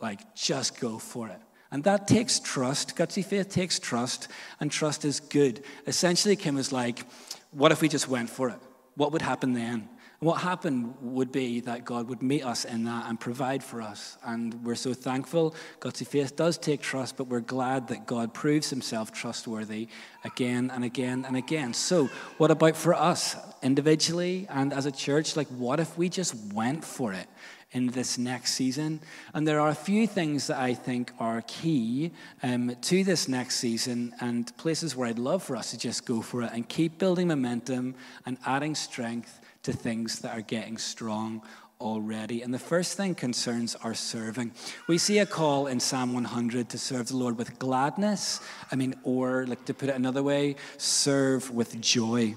like 0.00 0.34
just 0.34 0.80
go 0.80 0.98
for 0.98 1.28
it. 1.28 1.40
And 1.70 1.84
that 1.84 2.08
takes 2.08 2.40
trust. 2.40 2.96
Gutsy 2.96 3.24
faith 3.24 3.50
takes 3.50 3.78
trust, 3.78 4.28
and 4.58 4.70
trust 4.72 5.04
is 5.04 5.20
good. 5.20 5.62
Essentially, 5.86 6.34
Kim 6.34 6.56
is 6.56 6.72
like, 6.72 7.04
What 7.50 7.72
if 7.72 7.80
we 7.80 7.88
just 7.88 8.08
went 8.08 8.30
for 8.30 8.48
it? 8.48 8.58
What 8.98 9.12
would 9.12 9.22
happen 9.22 9.52
then? 9.52 9.88
What 10.18 10.40
happened 10.40 10.96
would 11.00 11.30
be 11.30 11.60
that 11.60 11.84
God 11.84 12.08
would 12.08 12.20
meet 12.20 12.44
us 12.44 12.64
in 12.64 12.82
that 12.86 13.08
and 13.08 13.20
provide 13.20 13.62
for 13.62 13.80
us. 13.80 14.18
And 14.24 14.64
we're 14.64 14.74
so 14.74 14.92
thankful. 14.92 15.54
Gutsy 15.78 16.04
faith 16.04 16.34
does 16.34 16.58
take 16.58 16.82
trust, 16.82 17.16
but 17.16 17.28
we're 17.28 17.38
glad 17.38 17.86
that 17.88 18.06
God 18.06 18.34
proves 18.34 18.70
himself 18.70 19.12
trustworthy 19.12 19.86
again 20.24 20.72
and 20.74 20.82
again 20.84 21.24
and 21.24 21.36
again. 21.36 21.74
So, 21.74 22.10
what 22.38 22.50
about 22.50 22.74
for 22.74 22.92
us 22.92 23.36
individually 23.62 24.48
and 24.50 24.72
as 24.72 24.86
a 24.86 24.92
church? 24.92 25.36
Like, 25.36 25.46
what 25.46 25.78
if 25.78 25.96
we 25.96 26.08
just 26.08 26.34
went 26.52 26.84
for 26.84 27.12
it? 27.12 27.28
In 27.72 27.88
this 27.88 28.16
next 28.16 28.54
season. 28.54 29.00
And 29.34 29.46
there 29.46 29.60
are 29.60 29.68
a 29.68 29.74
few 29.74 30.06
things 30.06 30.46
that 30.46 30.58
I 30.58 30.74
think 30.74 31.12
are 31.18 31.42
key 31.42 32.12
um, 32.42 32.74
to 32.82 33.04
this 33.04 33.28
next 33.28 33.56
season 33.56 34.14
and 34.20 34.56
places 34.56 34.96
where 34.96 35.08
I'd 35.08 35.18
love 35.18 35.42
for 35.42 35.54
us 35.54 35.70
to 35.72 35.78
just 35.78 36.06
go 36.06 36.22
for 36.22 36.42
it 36.42 36.50
and 36.54 36.68
keep 36.68 36.98
building 36.98 37.28
momentum 37.28 37.94
and 38.24 38.38
adding 38.46 38.74
strength 38.74 39.40
to 39.64 39.72
things 39.72 40.20
that 40.20 40.36
are 40.36 40.40
getting 40.40 40.78
strong 40.78 41.42
already. 41.80 42.42
And 42.42 42.52
the 42.52 42.58
first 42.58 42.96
thing 42.96 43.14
concerns 43.14 43.74
our 43.76 43.94
serving. 43.94 44.52
We 44.86 44.98
see 44.98 45.18
a 45.18 45.26
call 45.26 45.66
in 45.66 45.78
Psalm 45.78 46.12
100 46.12 46.70
to 46.70 46.78
serve 46.78 47.08
the 47.08 47.16
Lord 47.16 47.38
with 47.38 47.58
gladness. 47.58 48.40
I 48.72 48.76
mean, 48.76 48.94
or 49.04 49.46
like 49.46 49.64
to 49.66 49.74
put 49.74 49.88
it 49.90 49.94
another 49.94 50.22
way, 50.22 50.56
serve 50.76 51.50
with 51.50 51.80
joy. 51.80 52.34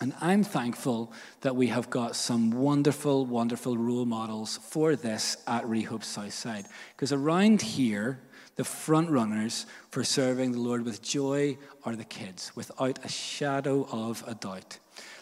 And 0.00 0.12
I'm 0.20 0.44
thankful 0.44 1.12
that 1.40 1.56
we 1.56 1.68
have 1.68 1.88
got 1.88 2.16
some 2.16 2.50
wonderful, 2.50 3.24
wonderful 3.24 3.78
role 3.78 4.04
models 4.04 4.58
for 4.58 4.94
this 4.94 5.38
at 5.46 5.64
Rehope 5.64 6.04
Southside. 6.04 6.66
Because 6.94 7.12
around 7.12 7.62
here, 7.62 8.20
the 8.56 8.64
front 8.64 9.10
runners 9.10 9.64
for 9.90 10.04
serving 10.04 10.52
the 10.52 10.60
Lord 10.60 10.84
with 10.84 11.02
joy 11.02 11.56
are 11.84 11.96
the 11.96 12.04
kids, 12.04 12.52
without 12.54 13.04
a 13.04 13.08
shadow 13.08 13.86
of 13.90 14.22
a 14.26 14.34
doubt. 14.34 14.78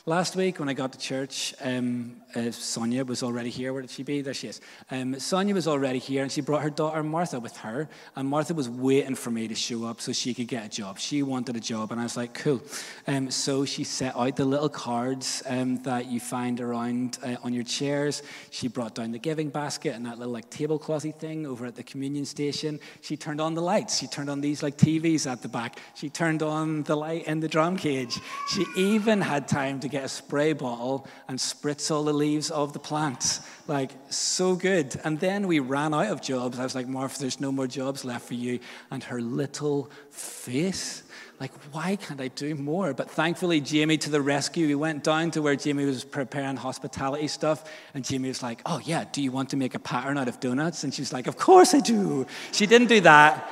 Last 0.07 0.37
week, 0.37 0.59
when 0.59 0.69
I 0.69 0.75
got 0.75 0.93
to 0.93 0.99
church, 0.99 1.55
um, 1.63 2.21
uh, 2.35 2.51
Sonia 2.51 3.07
was 3.07 3.23
already 3.23 3.49
here. 3.49 3.73
Where 3.73 3.81
did 3.81 3.91
she 3.91 4.03
be? 4.03 4.21
There 4.21 4.35
she 4.35 4.49
is. 4.49 4.61
Um, 4.91 5.19
Sonia 5.19 5.55
was 5.55 5.67
already 5.67 5.99
here, 5.99 6.23
and 6.23 6.31
she 6.31 6.43
brought 6.43 6.63
her 6.63 6.69
daughter 6.69 7.03
Martha 7.03 7.41
with 7.41 7.57
her. 7.59 7.89
And 8.15 8.29
Martha 8.29 8.53
was 8.53 8.69
waiting 8.69 9.15
for 9.15 9.31
me 9.31 9.49
to 9.49 9.55
show 9.55 9.87
up 9.87 10.03
so 10.03 10.13
she 10.13 10.35
could 10.35 10.47
get 10.47 10.67
a 10.67 10.69
job. 10.69 10.99
She 10.99 11.23
wanted 11.23 11.57
a 11.57 11.61
job, 11.61 11.91
and 11.91 11.99
I 11.99 12.03
was 12.03 12.19
like, 12.19 12.35
cool. 12.35 12.61
Um, 13.07 13.31
so 13.31 13.65
she 13.65 13.83
set 13.83 14.15
out 14.15 14.37
the 14.37 14.45
little 14.45 14.69
cards 14.69 15.43
um, 15.47 15.83
that 15.85 16.05
you 16.05 16.21
find 16.21 16.61
around 16.61 17.17
uh, 17.25 17.37
on 17.43 17.55
your 17.55 17.65
chairs. 17.65 18.23
She 18.51 18.69
brought 18.69 18.95
down 18.95 19.13
the 19.13 19.19
giving 19.19 19.49
basket 19.49 19.95
and 19.95 20.05
that 20.05 20.19
little 20.19 20.35
like 20.35 20.51
tableclothy 20.51 21.15
thing 21.15 21.47
over 21.47 21.65
at 21.65 21.77
the 21.77 21.83
communion 21.83 22.27
station. 22.27 22.79
She 23.01 23.17
turned 23.17 23.41
on 23.41 23.55
the 23.55 23.63
lights. 23.63 24.01
She 24.01 24.07
turned 24.07 24.29
on 24.29 24.43
these 24.43 24.63
like 24.63 24.77
TVs 24.77 25.27
at 25.27 25.41
the 25.41 25.49
back. 25.49 25.79
She 25.95 26.11
turned 26.11 26.43
on 26.43 26.83
the 26.83 26.95
light 26.95 27.27
in 27.27 27.41
the 27.41 27.49
drum 27.49 27.79
cage. 27.79 28.19
She 28.51 28.67
even 28.77 29.23
had 29.23 29.49
time 29.49 29.81
to 29.81 29.94
get 29.95 30.05
a 30.05 30.09
spray 30.09 30.53
bottle 30.53 31.07
and 31.29 31.39
spritz 31.39 31.89
all 31.89 32.03
the 32.03 32.13
leaves 32.13 32.51
of 32.51 32.73
the 32.73 32.81
plants. 32.81 33.41
Like, 33.69 33.93
so 34.11 34.57
good. 34.57 35.01
And 35.05 35.21
then 35.21 35.47
we 35.47 35.61
ran 35.61 35.95
out 35.95 36.09
of 36.09 36.21
jobs. 36.21 36.59
I 36.59 36.65
was 36.65 36.75
like, 36.75 36.89
Martha, 36.89 37.21
there's 37.21 37.41
no 37.41 37.53
more 37.53 37.69
jobs 37.69 38.05
left 38.05 38.27
for 38.27 38.35
you. 38.35 38.59
And 38.91 39.05
her 39.05 39.21
little 39.21 39.89
face, 40.11 41.05
like, 41.39 41.53
why 41.71 41.95
can't 41.95 42.21
I 42.21 42.27
do 42.27 42.57
more? 42.57 42.93
But 42.93 43.09
thankfully, 43.09 43.61
Jamie 43.61 43.97
to 43.99 44.11
the 44.11 44.21
rescue. 44.21 44.67
We 44.67 44.75
went 44.75 45.05
down 45.05 45.31
to 45.33 45.43
where 45.43 45.55
Jamie 45.55 45.85
was 45.85 46.03
preparing 46.03 46.57
hospitality 46.57 47.29
stuff. 47.29 47.71
And 47.95 48.05
Jamie 48.05 48.29
was 48.29 48.43
like, 48.43 48.63
oh, 48.67 48.81
yeah, 48.85 49.05
do 49.13 49.23
you 49.23 49.31
want 49.31 49.51
to 49.51 49.57
make 49.57 49.77
a 49.77 49.79
pattern 49.79 50.19
out 50.19 50.27
of 50.27 50.41
donuts? 50.41 50.83
And 50.83 50.93
she 50.93 51.03
was 51.03 51.13
like, 51.13 51.29
of 51.29 51.37
course 51.37 51.73
I 51.73 51.79
do. 51.79 52.27
She 52.51 52.67
didn't 52.67 52.89
do 52.89 53.01
that. 53.03 53.49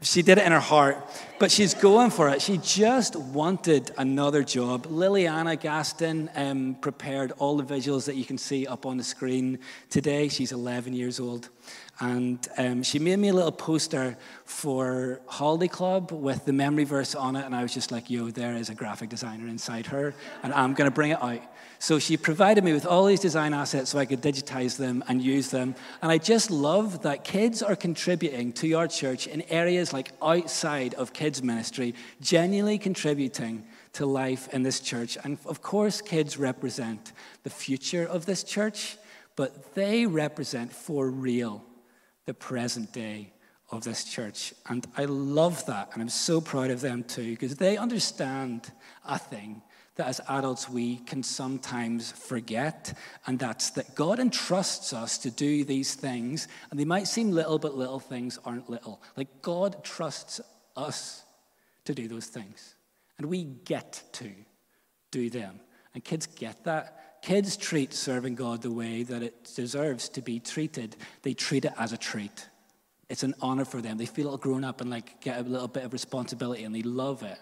She 0.00 0.22
did 0.22 0.38
it 0.38 0.46
in 0.46 0.52
her 0.52 0.60
heart, 0.60 1.04
but 1.40 1.50
she's 1.50 1.74
going 1.74 2.10
for 2.10 2.28
it. 2.28 2.40
She 2.40 2.58
just 2.58 3.16
wanted 3.16 3.90
another 3.98 4.44
job. 4.44 4.86
Liliana 4.86 5.58
Gaston 5.58 6.30
um, 6.36 6.76
prepared 6.80 7.32
all 7.38 7.56
the 7.56 7.64
visuals 7.64 8.06
that 8.06 8.14
you 8.14 8.24
can 8.24 8.38
see 8.38 8.64
up 8.64 8.86
on 8.86 8.96
the 8.96 9.02
screen 9.02 9.58
today. 9.90 10.28
She's 10.28 10.52
11 10.52 10.92
years 10.92 11.18
old. 11.18 11.48
And 11.98 12.46
um, 12.56 12.84
she 12.84 13.00
made 13.00 13.18
me 13.18 13.30
a 13.30 13.32
little 13.32 13.50
poster 13.50 14.16
for 14.44 15.20
Holiday 15.26 15.66
Club 15.66 16.12
with 16.12 16.44
the 16.44 16.52
memory 16.52 16.84
verse 16.84 17.16
on 17.16 17.34
it. 17.34 17.44
And 17.44 17.52
I 17.52 17.62
was 17.62 17.74
just 17.74 17.90
like, 17.90 18.08
yo, 18.08 18.30
there 18.30 18.54
is 18.54 18.70
a 18.70 18.74
graphic 18.76 19.08
designer 19.08 19.48
inside 19.48 19.86
her, 19.86 20.14
and 20.44 20.54
I'm 20.54 20.74
going 20.74 20.88
to 20.88 20.94
bring 20.94 21.10
it 21.10 21.20
out. 21.20 21.42
So 21.80 22.00
she 22.00 22.16
provided 22.16 22.64
me 22.64 22.72
with 22.72 22.86
all 22.86 23.04
these 23.04 23.20
design 23.20 23.54
assets 23.54 23.90
so 23.90 23.98
I 23.98 24.04
could 24.04 24.20
digitize 24.20 24.76
them 24.76 25.04
and 25.06 25.22
use 25.22 25.50
them. 25.50 25.76
And 26.02 26.10
I 26.10 26.18
just 26.18 26.50
love 26.50 27.02
that 27.02 27.22
kids 27.22 27.62
are 27.62 27.76
contributing 27.76 28.52
to 28.54 28.66
your 28.66 28.88
church 28.88 29.28
in 29.28 29.42
areas 29.42 29.92
like 29.92 30.10
outside 30.20 30.94
of 30.94 31.12
kids' 31.12 31.40
ministry, 31.40 31.94
genuinely 32.20 32.78
contributing 32.78 33.64
to 33.92 34.06
life 34.06 34.52
in 34.52 34.64
this 34.64 34.80
church. 34.80 35.16
And 35.22 35.38
of 35.46 35.62
course, 35.62 36.00
kids 36.00 36.36
represent 36.36 37.12
the 37.44 37.50
future 37.50 38.04
of 38.04 38.26
this 38.26 38.42
church, 38.42 38.96
but 39.36 39.74
they 39.74 40.04
represent 40.04 40.72
for 40.72 41.08
real 41.08 41.64
the 42.26 42.34
present 42.34 42.92
day 42.92 43.32
of 43.70 43.84
this 43.84 44.02
church. 44.02 44.52
And 44.68 44.84
I 44.96 45.04
love 45.04 45.64
that. 45.66 45.90
And 45.92 46.02
I'm 46.02 46.08
so 46.08 46.40
proud 46.40 46.70
of 46.70 46.80
them 46.80 47.04
too, 47.04 47.30
because 47.30 47.54
they 47.56 47.76
understand 47.76 48.72
a 49.06 49.18
thing 49.18 49.62
that 49.98 50.06
as 50.06 50.20
adults 50.28 50.68
we 50.68 50.98
can 50.98 51.24
sometimes 51.24 52.12
forget, 52.12 52.96
and 53.26 53.36
that's 53.36 53.70
that 53.70 53.96
God 53.96 54.20
entrusts 54.20 54.92
us 54.92 55.18
to 55.18 55.30
do 55.30 55.64
these 55.64 55.96
things, 55.96 56.46
and 56.70 56.78
they 56.78 56.84
might 56.84 57.08
seem 57.08 57.32
little, 57.32 57.58
but 57.58 57.76
little 57.76 57.98
things 57.98 58.38
aren't 58.44 58.70
little. 58.70 59.02
Like 59.16 59.42
God 59.42 59.82
trusts 59.82 60.40
us 60.76 61.24
to 61.84 61.94
do 61.94 62.06
those 62.06 62.26
things, 62.26 62.76
and 63.18 63.26
we 63.26 63.42
get 63.42 64.02
to 64.12 64.30
do 65.10 65.28
them. 65.30 65.58
And 65.94 66.04
kids 66.04 66.26
get 66.26 66.62
that. 66.64 67.22
Kids 67.22 67.56
treat 67.56 67.92
serving 67.92 68.36
God 68.36 68.62
the 68.62 68.70
way 68.70 69.02
that 69.02 69.24
it 69.24 69.50
deserves 69.56 70.08
to 70.10 70.22
be 70.22 70.38
treated, 70.38 70.94
they 71.22 71.34
treat 71.34 71.64
it 71.64 71.72
as 71.76 71.92
a 71.92 71.96
treat. 71.96 72.48
It's 73.08 73.24
an 73.24 73.34
honor 73.40 73.64
for 73.64 73.80
them. 73.80 73.98
They 73.98 74.06
feel 74.06 74.36
grown 74.36 74.62
up 74.62 74.80
and 74.80 74.90
like 74.90 75.20
get 75.20 75.40
a 75.40 75.42
little 75.42 75.66
bit 75.66 75.82
of 75.82 75.92
responsibility 75.92 76.62
and 76.62 76.72
they 76.72 76.82
love 76.82 77.24
it. 77.24 77.38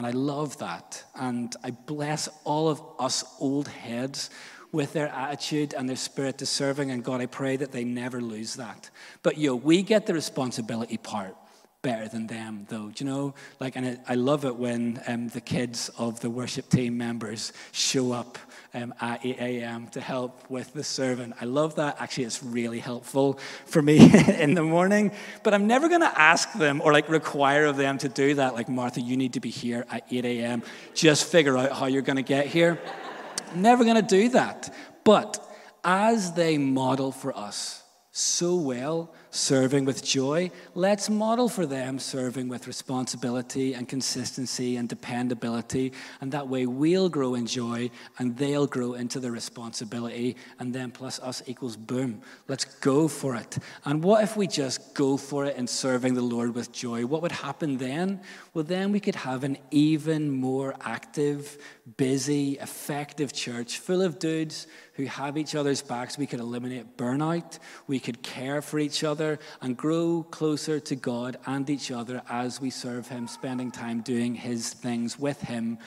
And 0.00 0.06
I 0.06 0.12
love 0.12 0.56
that. 0.60 1.04
And 1.14 1.54
I 1.62 1.72
bless 1.72 2.26
all 2.44 2.70
of 2.70 2.80
us 2.98 3.22
old 3.38 3.68
heads 3.68 4.30
with 4.72 4.94
their 4.94 5.08
attitude 5.08 5.74
and 5.74 5.86
their 5.86 5.94
spirit 5.94 6.38
to 6.38 6.46
serving. 6.46 6.90
And 6.90 7.04
God, 7.04 7.20
I 7.20 7.26
pray 7.26 7.58
that 7.58 7.70
they 7.70 7.84
never 7.84 8.18
lose 8.18 8.54
that. 8.54 8.88
But 9.22 9.36
yo, 9.36 9.54
we 9.54 9.82
get 9.82 10.06
the 10.06 10.14
responsibility 10.14 10.96
part. 10.96 11.36
Better 11.82 12.08
than 12.08 12.26
them, 12.26 12.66
though. 12.68 12.88
Do 12.88 13.04
you 13.04 13.10
know? 13.10 13.34
Like, 13.58 13.76
and 13.76 13.86
it, 13.86 14.00
I 14.06 14.14
love 14.14 14.44
it 14.44 14.56
when 14.56 15.00
um, 15.06 15.28
the 15.28 15.40
kids 15.40 15.90
of 15.96 16.20
the 16.20 16.28
worship 16.28 16.68
team 16.68 16.98
members 16.98 17.52
show 17.72 18.12
up 18.12 18.38
um, 18.74 18.92
at 19.00 19.24
8 19.24 19.38
a.m. 19.38 19.88
to 19.88 20.00
help 20.00 20.48
with 20.50 20.72
the 20.74 20.84
servant. 20.84 21.34
I 21.40 21.46
love 21.46 21.76
that. 21.76 21.96
Actually, 22.00 22.24
it's 22.24 22.42
really 22.42 22.80
helpful 22.80 23.38
for 23.66 23.80
me 23.80 23.98
in 24.38 24.54
the 24.54 24.62
morning. 24.62 25.12
But 25.42 25.54
I'm 25.54 25.66
never 25.66 25.88
going 25.88 26.02
to 26.02 26.20
ask 26.20 26.52
them 26.52 26.82
or 26.84 26.92
like 26.92 27.08
require 27.08 27.66
of 27.66 27.76
them 27.76 27.98
to 27.98 28.08
do 28.08 28.34
that. 28.34 28.54
Like, 28.54 28.68
Martha, 28.68 29.00
you 29.00 29.16
need 29.16 29.32
to 29.34 29.40
be 29.40 29.50
here 29.50 29.86
at 29.90 30.04
8 30.10 30.24
a.m. 30.24 30.62
Just 30.94 31.24
figure 31.24 31.56
out 31.56 31.72
how 31.72 31.86
you're 31.86 32.02
going 32.02 32.16
to 32.16 32.22
get 32.22 32.46
here. 32.46 32.78
never 33.54 33.84
going 33.84 33.96
to 33.96 34.02
do 34.02 34.28
that. 34.30 34.74
But 35.04 35.44
as 35.82 36.34
they 36.34 36.58
model 36.58 37.10
for 37.10 37.36
us 37.36 37.82
so 38.12 38.56
well, 38.56 39.14
serving 39.30 39.84
with 39.84 40.04
joy, 40.04 40.50
let's 40.74 41.08
model 41.08 41.48
for 41.48 41.66
them 41.66 41.98
serving 41.98 42.48
with 42.48 42.66
responsibility 42.66 43.74
and 43.74 43.88
consistency 43.88 44.76
and 44.76 44.88
dependability. 44.88 45.92
And 46.20 46.32
that 46.32 46.48
way 46.48 46.66
we'll 46.66 47.08
grow 47.08 47.34
in 47.34 47.46
joy 47.46 47.90
and 48.18 48.36
they'll 48.36 48.66
grow 48.66 48.94
into 48.94 49.20
the 49.20 49.30
responsibility. 49.30 50.36
And 50.58 50.74
then 50.74 50.90
plus 50.90 51.20
us 51.20 51.42
equals 51.46 51.76
boom. 51.76 52.22
Let's 52.48 52.64
go 52.64 53.08
for 53.08 53.36
it. 53.36 53.58
And 53.84 54.02
what 54.02 54.24
if 54.24 54.36
we 54.36 54.46
just 54.46 54.94
go 54.94 55.16
for 55.16 55.46
it 55.46 55.56
in 55.56 55.66
serving 55.66 56.14
the 56.14 56.22
Lord 56.22 56.54
with 56.54 56.72
joy? 56.72 57.06
What 57.06 57.22
would 57.22 57.32
happen 57.32 57.76
then? 57.78 58.20
Well, 58.52 58.64
then 58.64 58.92
we 58.92 59.00
could 59.00 59.14
have 59.14 59.44
an 59.44 59.58
even 59.70 60.30
more 60.30 60.74
active, 60.80 61.56
busy, 61.96 62.58
effective 62.58 63.32
church 63.32 63.78
full 63.78 64.02
of 64.02 64.18
dudes 64.18 64.66
who 64.94 65.04
have 65.04 65.36
each 65.36 65.54
other's 65.54 65.82
backs. 65.82 66.18
We 66.18 66.26
could 66.26 66.40
eliminate 66.40 66.96
burnout. 66.96 67.58
We 67.86 67.98
could 67.98 68.22
care 68.22 68.62
for 68.62 68.78
each 68.78 69.04
other 69.04 69.38
and 69.60 69.76
grow 69.76 70.26
closer 70.30 70.80
to 70.80 70.96
God 70.96 71.38
and 71.46 71.68
each 71.70 71.90
other 71.90 72.22
as 72.28 72.60
we 72.60 72.70
serve 72.70 73.08
Him, 73.08 73.26
spending 73.26 73.70
time 73.70 74.00
doing 74.00 74.34
His 74.34 74.72
things 74.72 75.18
with 75.18 75.40
Him 75.40 75.78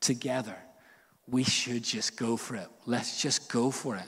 together. 0.00 0.56
We 1.26 1.44
should 1.44 1.84
just 1.84 2.16
go 2.16 2.36
for 2.36 2.56
it. 2.56 2.68
Let's 2.86 3.20
just 3.20 3.50
go 3.50 3.70
for 3.70 3.96
it. 3.96 4.06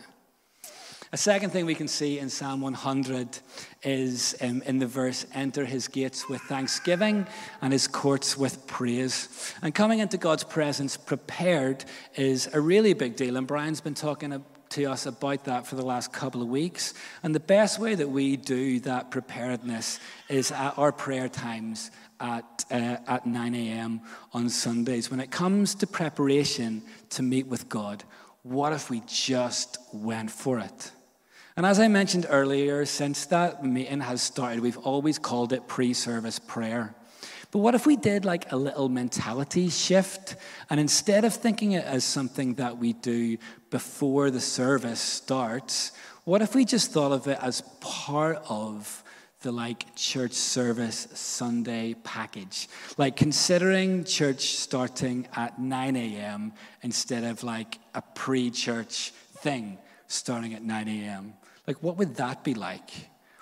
A 1.14 1.18
second 1.18 1.50
thing 1.50 1.66
we 1.66 1.74
can 1.74 1.88
see 1.88 2.18
in 2.18 2.30
Psalm 2.30 2.62
100 2.62 3.38
is 3.82 4.34
um, 4.40 4.62
in 4.62 4.78
the 4.78 4.86
verse, 4.86 5.26
enter 5.34 5.66
his 5.66 5.86
gates 5.86 6.26
with 6.26 6.40
thanksgiving 6.40 7.26
and 7.60 7.70
his 7.70 7.86
courts 7.86 8.38
with 8.38 8.66
praise. 8.66 9.52
And 9.60 9.74
coming 9.74 9.98
into 9.98 10.16
God's 10.16 10.42
presence 10.42 10.96
prepared 10.96 11.84
is 12.14 12.48
a 12.54 12.60
really 12.62 12.94
big 12.94 13.16
deal. 13.16 13.36
And 13.36 13.46
Brian's 13.46 13.82
been 13.82 13.92
talking 13.92 14.42
to 14.70 14.84
us 14.86 15.04
about 15.04 15.44
that 15.44 15.66
for 15.66 15.74
the 15.74 15.84
last 15.84 16.14
couple 16.14 16.40
of 16.40 16.48
weeks. 16.48 16.94
And 17.22 17.34
the 17.34 17.40
best 17.40 17.78
way 17.78 17.94
that 17.94 18.08
we 18.08 18.38
do 18.38 18.80
that 18.80 19.10
preparedness 19.10 20.00
is 20.30 20.50
at 20.50 20.78
our 20.78 20.92
prayer 20.92 21.28
times 21.28 21.90
at, 22.20 22.64
uh, 22.70 22.96
at 23.06 23.26
9 23.26 23.54
a.m. 23.54 24.00
on 24.32 24.48
Sundays. 24.48 25.10
When 25.10 25.20
it 25.20 25.30
comes 25.30 25.74
to 25.74 25.86
preparation 25.86 26.80
to 27.10 27.22
meet 27.22 27.48
with 27.48 27.68
God, 27.68 28.02
what 28.44 28.72
if 28.72 28.88
we 28.88 29.02
just 29.06 29.76
went 29.92 30.30
for 30.30 30.58
it? 30.58 30.90
And 31.56 31.66
as 31.66 31.78
I 31.78 31.88
mentioned 31.88 32.26
earlier, 32.30 32.84
since 32.86 33.26
that 33.26 33.64
meeting 33.64 34.00
has 34.00 34.22
started, 34.22 34.60
we've 34.60 34.78
always 34.78 35.18
called 35.18 35.52
it 35.52 35.68
pre 35.68 35.92
service 35.92 36.38
prayer. 36.38 36.94
But 37.50 37.58
what 37.58 37.74
if 37.74 37.86
we 37.86 37.96
did 37.96 38.24
like 38.24 38.50
a 38.50 38.56
little 38.56 38.88
mentality 38.88 39.68
shift? 39.68 40.36
And 40.70 40.80
instead 40.80 41.24
of 41.26 41.34
thinking 41.34 41.72
it 41.72 41.84
as 41.84 42.02
something 42.02 42.54
that 42.54 42.78
we 42.78 42.94
do 42.94 43.36
before 43.68 44.30
the 44.30 44.40
service 44.40 45.00
starts, 45.00 45.92
what 46.24 46.40
if 46.40 46.54
we 46.54 46.64
just 46.64 46.92
thought 46.92 47.12
of 47.12 47.28
it 47.28 47.38
as 47.42 47.60
part 47.80 48.42
of 48.48 49.04
the 49.42 49.52
like 49.52 49.94
church 49.94 50.32
service 50.32 51.08
Sunday 51.12 51.94
package? 52.02 52.68
Like 52.96 53.16
considering 53.16 54.04
church 54.04 54.54
starting 54.54 55.28
at 55.36 55.58
9 55.58 55.96
a.m. 55.96 56.54
instead 56.80 57.24
of 57.24 57.44
like 57.44 57.78
a 57.94 58.00
pre 58.00 58.50
church 58.50 59.10
thing 59.40 59.76
starting 60.06 60.54
at 60.54 60.62
9 60.62 60.88
a.m. 60.88 61.34
Like, 61.66 61.82
what 61.82 61.96
would 61.96 62.16
that 62.16 62.44
be 62.44 62.54
like? 62.54 62.90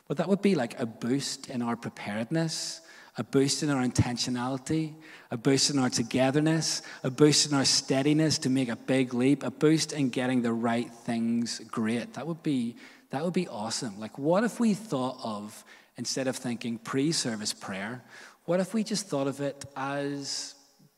Well, 0.09 0.17
that 0.17 0.29
would 0.29 0.43
be 0.43 0.55
like 0.55 0.79
a 0.81 0.87
boost 0.87 1.49
in 1.49 1.63
our 1.63 1.77
preparedness, 1.77 2.81
a 3.17 3.25
boost 3.25 3.63
in 3.63 3.71
our 3.71 3.83
intentionality, 3.87 4.95
a 5.31 5.37
boost 5.37 5.71
in 5.71 5.79
our 5.79 5.89
togetherness, 5.89 6.83
a 7.03 7.11
boost 7.11 7.49
in 7.49 7.57
our 7.57 7.65
steadiness 7.65 8.39
to 8.39 8.51
make 8.51 8.69
a 8.69 8.77
big 8.77 9.15
leap, 9.15 9.43
a 9.43 9.51
boost 9.51 9.93
in 9.93 10.11
getting 10.11 10.43
the 10.43 10.53
right 10.53 10.91
things 11.05 11.61
great. 11.71 12.15
That 12.15 12.27
would 12.27 12.43
be, 12.43 12.77
that 13.11 13.25
would 13.25 13.33
be 13.33 13.49
awesome. 13.49 13.99
Like, 13.99 14.19
what 14.19 14.45
if 14.45 14.61
we 14.61 14.75
thought 14.75 15.19
of, 15.23 15.65
instead 15.97 16.29
of 16.29 16.37
thinking 16.37 16.79
pre 16.79 17.13
service 17.13 17.53
prayer, 17.53 18.03
what 18.45 18.61
if 18.61 18.75
we 18.75 18.83
just 18.83 19.07
thought 19.07 19.27
of 19.27 19.41
it 19.41 19.65
as 19.77 20.55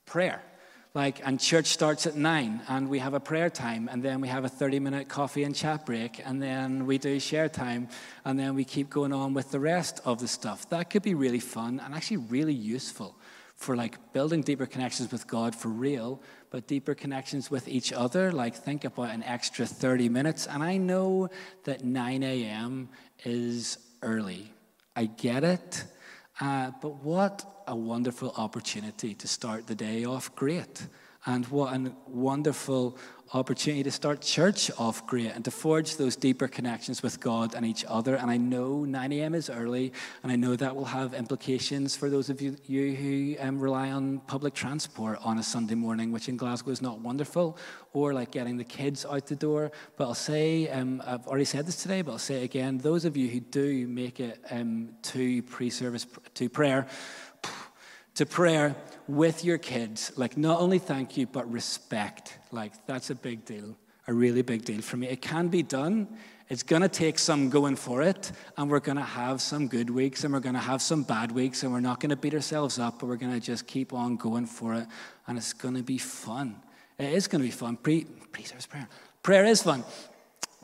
prayer? 0.07 0.43
Like 0.95 1.27
and 1.27 1.41
church 1.41 1.67
starts 1.67 2.07
at 2.07 2.17
9 2.17 2.63
and 2.69 2.89
we 2.89 2.99
have 2.99 3.15
a 3.15 3.21
prayer 3.21 3.49
time 3.49 3.89
and 3.91 4.03
then 4.03 4.21
we 4.21 4.29
have 4.29 4.45
a 4.45 4.49
30 4.49 4.79
minute 4.79 5.09
coffee 5.09 5.45
and 5.45 5.55
chat 5.55 5.87
break 5.87 6.21
and 6.25 6.43
then 6.43 6.87
we 6.87 6.99
do 6.99 7.19
share 7.19 7.49
time 7.49 7.89
and 8.25 8.39
then 8.39 8.55
we 8.55 8.65
keep 8.65 8.91
going 8.91 9.13
on 9.13 9.33
with 9.33 9.51
the 9.51 9.61
rest 9.61 10.01
of 10.05 10.21
the 10.21 10.29
stuff. 10.29 10.69
That 10.69 10.91
could 10.91 11.03
be 11.03 11.15
really 11.15 11.41
fun 11.41 11.81
and 11.83 11.95
actually 11.95 12.19
really 12.19 12.53
useful 12.53 13.17
for 13.57 13.75
like 13.75 14.13
building 14.13 14.43
deeper 14.43 14.67
connections 14.67 15.11
with 15.13 15.27
god 15.27 15.55
for 15.55 15.69
real 15.69 16.21
but 16.51 16.67
deeper 16.67 16.95
connections 16.95 17.51
with 17.51 17.69
each 17.69 17.93
other. 17.93 18.31
Like 18.31 18.55
think 18.55 18.85
about 18.85 19.11
an 19.11 19.23
extra 19.23 19.65
30 19.65 20.11
minutes 20.11 20.47
and 20.47 20.63
i 20.63 20.77
know 20.77 21.31
that 21.65 21.85
9 21.85 22.23
a.m 22.23 22.91
is 23.25 23.79
early. 24.03 24.53
I 24.95 25.07
get 25.07 25.43
it 25.43 25.85
uh, 26.39 26.73
but 26.83 26.97
what 27.03 27.52
a 27.67 27.77
wonderful 27.77 28.33
opportunity 28.37 29.15
to 29.15 29.29
start 29.29 29.67
the 29.67 29.75
day 29.75 30.05
off 30.05 30.35
great. 30.35 30.87
And 31.25 31.47
what 31.47 31.73
a 31.73 31.93
wonderful 32.09 32.99
opportunity 33.35 33.83
to 33.83 33.91
start 33.91 34.21
church 34.21 34.71
off 34.79 35.07
great 35.07 35.29
and 35.29 35.45
to 35.45 35.51
forge 35.51 35.97
those 35.97 36.17
deeper 36.17 36.49
connections 36.49 37.03
with 37.03 37.21
God 37.21 37.55
and 37.55 37.65
each 37.65 37.85
other. 37.89 38.17
And 38.17 38.31
I 38.31 38.37
know 38.37 38.85
9 38.85 39.13
a.m. 39.13 39.35
is 39.35 39.49
early, 39.49 39.93
and 40.23 40.31
I 40.31 40.37
know 40.37 40.55
that 40.57 40.75
will 40.75 40.85
have 40.85 41.15
implications 41.15 41.97
for 41.97 42.11
those 42.11 42.29
of 42.29 42.43
you, 42.43 42.57
you 42.67 42.95
who 42.95 43.37
um, 43.41 43.59
rely 43.59 43.91
on 43.91 44.19
public 44.27 44.53
transport 44.53 45.19
on 45.23 45.39
a 45.39 45.43
Sunday 45.43 45.75
morning, 45.75 46.13
which 46.13 46.29
in 46.29 46.37
Glasgow 46.37 46.73
is 46.73 46.83
not 46.83 47.01
wonderful, 47.01 47.57
or 47.93 48.13
like 48.13 48.33
getting 48.33 48.57
the 48.57 48.65
kids 48.65 49.07
out 49.07 49.27
the 49.27 49.37
door. 49.37 49.71
But 49.97 50.09
I'll 50.09 50.15
say, 50.15 50.69
um, 50.69 51.03
I've 51.07 51.27
already 51.27 51.45
said 51.47 51.67
this 51.67 51.81
today, 51.81 52.03
but 52.03 52.13
I'll 52.13 52.19
say 52.19 52.43
it 52.43 52.45
again 52.45 52.79
those 52.79 53.05
of 53.05 53.17
you 53.17 53.29
who 53.29 53.41
do 53.41 53.87
make 53.87 54.21
it 54.21 54.45
um, 54.51 54.91
to 55.03 55.43
pre 55.45 55.71
service, 55.71 56.07
to 56.35 56.49
prayer, 56.49 56.87
to 58.15 58.27
prayer 58.27 58.77
with 59.09 59.45
your 59.45 59.59
kids, 59.59 60.13
like 60.17 60.37
not 60.37 60.61
only 60.61 60.79
thank 60.79 61.17
you, 61.17 61.27
but 61.27 61.51
respect. 61.51 62.39
Like 62.51 62.87
that's 62.87 63.11
a 63.11 63.15
big 63.15 63.45
deal, 63.45 63.77
a 64.07 64.13
really 64.13 64.43
big 64.43 64.65
deal 64.65 64.83
for 64.83 64.97
me. 64.97 65.09
It 65.09 65.23
can 65.23 65.49
be 65.49 65.63
done. 65.63 66.09
It's 66.49 66.63
going 66.63 66.83
to 66.83 66.89
take 66.89 67.19
some 67.19 67.49
going 67.49 67.77
for 67.77 68.03
it, 68.03 68.31
and 68.59 68.71
we're 68.71 68.81
going 68.81 68.99
to 68.99 69.03
have 69.03 69.41
some 69.41 69.69
good 69.69 69.89
weeks, 69.89 70.25
and 70.25 70.35
we're 70.35 70.41
going 70.41 70.55
to 70.55 70.61
have 70.61 70.83
some 70.83 71.03
bad 71.03 71.33
weeks, 71.33 71.63
and 71.63 71.73
we're 71.73 71.81
not 71.81 71.99
going 71.99 72.11
to 72.11 72.17
beat 72.17 72.35
ourselves 72.35 72.79
up, 72.79 72.99
but 72.99 73.07
we're 73.07 73.17
going 73.17 73.33
to 73.33 73.41
just 73.41 73.67
keep 73.67 73.95
on 73.95 74.17
going 74.17 74.45
for 74.45 74.75
it, 74.75 74.87
and 75.27 75.39
it's 75.39 75.55
going 75.55 75.75
to 75.75 75.83
be 75.83 75.97
fun. 75.97 76.57
It 76.99 77.13
is 77.15 77.27
going 77.27 77.41
to 77.41 77.49
be 77.49 77.53
fun. 77.53 77.77
Pre, 77.77 78.05
prayer. 78.33 78.89
Prayer 79.23 79.45
is 79.47 79.63
fun. 79.63 79.83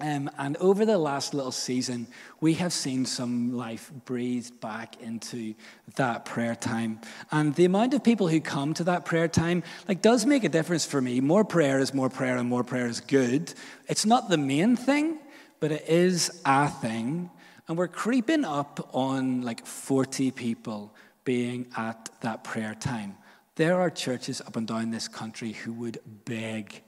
Um, 0.01 0.31
and 0.39 0.57
over 0.59 0.87
the 0.87 0.97
last 0.97 1.35
little 1.35 1.51
season, 1.51 2.07
we 2.41 2.55
have 2.55 2.73
seen 2.73 3.05
some 3.05 3.57
life 3.57 3.91
breathed 4.05 4.61
back 4.61 5.01
into 5.03 5.55
that 5.97 6.25
prayer 6.25 6.55
time. 6.55 7.01
And 7.33 7.55
the 7.57 7.65
amount 7.65 7.95
of 7.95 8.05
people 8.05 8.29
who 8.29 8.41
come 8.41 8.75
to 8.75 8.85
that 8.85 9.05
prayer 9.05 9.27
time, 9.27 9.65
like, 9.89 10.01
does 10.01 10.25
make 10.25 10.45
a 10.45 10.49
difference 10.49 10.85
for 10.85 11.01
me. 11.01 11.21
More 11.21 11.45
prayer 11.45 11.81
is 11.81 11.93
more 11.93 12.09
prayer, 12.09 12.37
and 12.37 12.49
more 12.49 12.63
prayer 12.63 12.87
is 12.87 13.01
good. 13.01 13.53
It's 13.89 14.07
not 14.07 14.29
the 14.29 14.39
main 14.39 14.77
thing, 14.77 15.19
but 15.59 15.73
it 15.73 15.89
is 15.89 16.43
a 16.45 16.69
thing. 16.69 17.31
And 17.67 17.77
we're 17.77 17.89
creeping 17.89 18.45
up 18.45 18.89
on 18.93 19.43
like 19.43 19.67
40 19.67 20.31
people 20.31 20.95
being 21.25 21.67
at 21.77 22.09
that 22.21 22.45
prayer 22.45 22.75
time. 22.75 23.17
There 23.57 23.81
are 23.81 23.91
churches 23.91 24.41
up 24.41 24.55
and 24.55 24.67
down 24.67 24.93
this 24.93 25.09
country 25.09 25.53
who 25.53 25.73
would 25.73 25.99
beg 26.25 26.83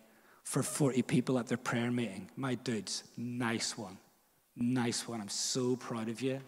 for 0.50 0.64
40 0.64 1.02
people 1.02 1.38
at 1.38 1.46
their 1.46 1.56
prayer 1.56 1.92
meeting. 1.92 2.28
My 2.34 2.56
dudes, 2.56 3.04
nice 3.16 3.78
one. 3.78 3.96
Nice 4.56 5.06
one. 5.06 5.20
I'm 5.20 5.28
so 5.28 5.76
proud 5.76 6.08
of 6.08 6.20
you. 6.22 6.40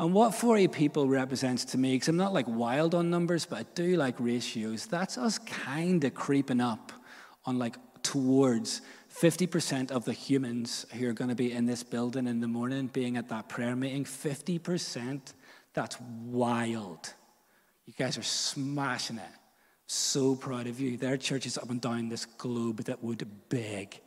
And 0.00 0.12
what 0.12 0.34
40 0.34 0.66
people 0.66 1.06
represents 1.06 1.64
to 1.66 1.78
me, 1.78 1.92
because 1.92 2.08
I'm 2.08 2.16
not 2.16 2.32
like 2.32 2.48
wild 2.48 2.92
on 2.92 3.10
numbers, 3.10 3.46
but 3.46 3.58
I 3.60 3.66
do 3.76 3.96
like 3.96 4.16
ratios, 4.18 4.86
that's 4.86 5.16
us 5.16 5.38
kind 5.38 6.02
of 6.02 6.12
creeping 6.12 6.60
up 6.60 6.90
on 7.44 7.56
like 7.56 7.76
towards 8.02 8.82
50% 9.16 9.92
of 9.92 10.04
the 10.04 10.12
humans 10.12 10.84
who 10.94 11.08
are 11.08 11.12
going 11.12 11.30
to 11.30 11.36
be 11.36 11.52
in 11.52 11.66
this 11.66 11.84
building 11.84 12.26
in 12.26 12.40
the 12.40 12.48
morning 12.48 12.88
being 12.88 13.16
at 13.16 13.28
that 13.28 13.48
prayer 13.48 13.76
meeting. 13.76 14.04
50%, 14.04 15.20
that's 15.72 16.00
wild. 16.00 17.14
You 17.86 17.92
guys 17.96 18.18
are 18.18 18.24
smashing 18.24 19.18
it. 19.18 19.43
So 19.86 20.34
proud 20.34 20.66
of 20.66 20.80
you. 20.80 20.96
There 20.96 21.12
are 21.12 21.18
churches 21.18 21.58
up 21.58 21.70
and 21.70 21.80
down 21.80 22.08
this 22.08 22.24
globe 22.24 22.84
that 22.84 23.02
would 23.02 23.26
beg 23.48 24.00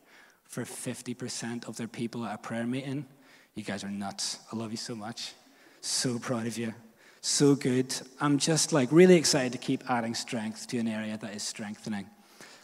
for 0.46 0.64
50% 0.64 1.68
of 1.68 1.78
their 1.78 1.88
people 1.88 2.26
at 2.26 2.36
a 2.36 2.38
prayer 2.38 2.66
meeting. 2.66 3.06
You 3.54 3.64
guys 3.64 3.84
are 3.84 3.90
nuts. 3.90 4.40
I 4.52 4.56
love 4.56 4.72
you 4.72 4.78
so 4.78 4.96
much. 4.96 5.34
So 5.82 6.20
proud 6.20 6.48
of 6.48 6.58
you. 6.58 6.74
So 7.22 7.56
good. 7.56 7.94
I'm 8.20 8.38
just 8.38 8.74
like 8.74 8.90
really 8.92 9.16
excited 9.16 9.52
to 9.52 9.58
keep 9.58 9.90
adding 9.90 10.16
strength 10.16 10.68
to 10.68 10.78
an 10.78 10.88
area 10.88 11.18
that 11.18 11.36
is 11.36 11.44
strengthening. 11.44 12.08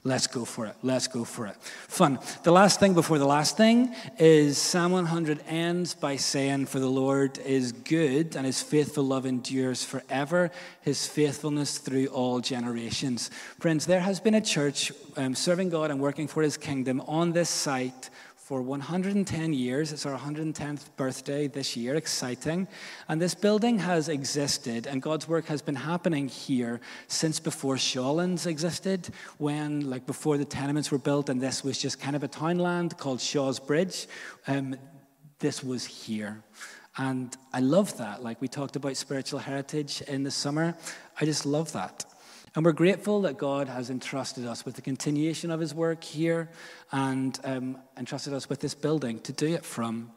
Let's 0.06 0.28
go 0.28 0.44
for 0.44 0.66
it. 0.66 0.76
Let's 0.84 1.08
go 1.08 1.24
for 1.24 1.48
it. 1.48 1.56
Fun. 1.88 2.20
The 2.44 2.52
last 2.52 2.78
thing 2.78 2.94
before 2.94 3.20
the 3.20 3.26
last 3.26 3.56
thing 3.56 3.96
is 4.20 4.58
Psalm 4.58 4.92
100 4.92 5.40
ends 5.48 5.94
by 5.94 6.18
saying, 6.18 6.66
For 6.66 6.80
the 6.80 6.90
Lord 6.90 7.38
is 7.38 7.72
good 7.72 8.36
and 8.36 8.46
his 8.46 8.62
faithful 8.62 9.06
love 9.06 9.26
endures 9.26 9.82
forever, 9.86 10.52
his 10.82 11.08
faithfulness 11.08 11.78
through 11.78 12.08
all 12.08 12.42
generations. 12.42 13.30
Friends, 13.62 13.86
there 13.86 14.02
has 14.02 14.20
been 14.20 14.36
a 14.36 14.42
church 14.42 14.92
um, 15.16 15.36
serving 15.36 15.70
God 15.70 15.90
and 15.90 16.02
working 16.02 16.28
for 16.28 16.44
his 16.44 16.58
kingdom 16.58 17.02
on 17.08 17.32
this 17.32 17.50
site 17.50 18.10
for 18.44 18.62
110 18.62 19.54
years. 19.54 19.94
It's 19.94 20.06
our 20.06 20.18
110th 20.18 20.90
birthday 20.98 21.48
this 21.48 21.78
year. 21.78 21.96
Exciting. 21.96 22.68
And 23.08 23.22
this 23.22 23.34
building 23.34 23.80
has 23.80 24.10
existed, 24.10 24.86
and 24.86 25.02
God's 25.02 25.30
work 25.30 25.46
has 25.46 25.62
been 25.62 25.76
happening 25.76 26.28
here 26.28 26.82
since 27.08 27.40
before 27.40 27.76
Shawlands 27.76 28.46
existed, 28.46 29.10
when, 29.38 29.90
like, 29.90 30.06
before 30.06 30.38
the 30.38 30.44
tenements 30.44 30.92
were 30.92 30.98
built, 30.98 31.30
and 31.30 31.40
this 31.40 31.64
was 31.64 31.78
just 31.78 32.02
kind 32.02 32.18
of 32.18 32.24
a 32.24 32.28
townland 32.28 32.98
called 32.98 33.22
Shaw's 33.22 33.62
Bridge. 33.62 34.08
Um, 34.46 34.76
this 35.40 35.64
was 35.64 35.86
here. 35.86 36.44
And 36.98 37.34
I 37.54 37.62
love 37.62 37.98
that. 37.98 38.24
Like, 38.24 38.42
we 38.42 38.50
talked 38.50 38.76
about 38.76 38.98
spiritual 38.98 39.40
heritage 39.40 40.02
in 40.02 40.24
the 40.24 40.32
summer. 40.32 40.76
I 41.20 41.24
just 41.24 41.46
love 41.46 41.72
that. 41.72 42.04
And 42.56 42.64
we're 42.64 42.72
grateful 42.72 43.22
that 43.22 43.38
God 43.38 43.68
has 43.68 43.90
entrusted 43.90 44.46
us 44.46 44.64
with 44.64 44.76
the 44.76 44.82
continuation 44.82 45.50
of 45.50 45.60
his 45.60 45.74
work 45.74 46.04
here 46.04 46.50
and 46.92 47.40
um, 47.44 47.78
entrusted 47.98 48.34
us 48.34 48.48
with 48.48 48.60
this 48.60 48.76
building 48.76 49.20
to 49.22 49.34
do 49.34 49.54
it 49.54 49.66
from. 49.66 50.12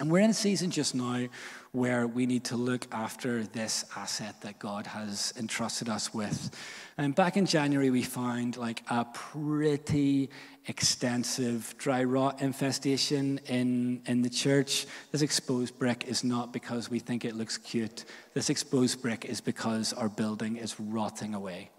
And 0.00 0.12
we're 0.12 0.20
in 0.20 0.30
a 0.30 0.34
season 0.34 0.70
just 0.70 0.94
now 0.94 1.26
where 1.72 2.06
we 2.06 2.24
need 2.24 2.44
to 2.44 2.56
look 2.56 2.86
after 2.92 3.42
this 3.42 3.84
asset 3.96 4.40
that 4.42 4.60
God 4.60 4.86
has 4.86 5.34
entrusted 5.36 5.88
us 5.88 6.14
with. 6.14 6.56
And 6.96 7.16
back 7.16 7.36
in 7.36 7.46
January, 7.46 7.90
we 7.90 8.04
found 8.04 8.56
like 8.56 8.84
a 8.88 9.04
pretty 9.06 10.30
extensive 10.68 11.74
dry 11.78 12.04
rot 12.04 12.40
infestation 12.40 13.40
in, 13.46 14.02
in 14.06 14.22
the 14.22 14.30
church. 14.30 14.86
This 15.10 15.22
exposed 15.22 15.76
brick 15.80 16.04
is 16.06 16.22
not 16.22 16.52
because 16.52 16.88
we 16.88 17.00
think 17.00 17.24
it 17.24 17.34
looks 17.34 17.58
cute. 17.58 18.04
This 18.34 18.50
exposed 18.50 19.02
brick 19.02 19.24
is 19.24 19.40
because 19.40 19.92
our 19.92 20.08
building 20.08 20.58
is 20.58 20.78
rotting 20.78 21.34
away. 21.34 21.70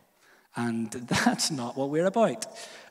And 0.55 0.91
that's 0.91 1.51
not 1.51 1.77
what 1.77 1.89
we're 1.89 2.07
about. 2.07 2.45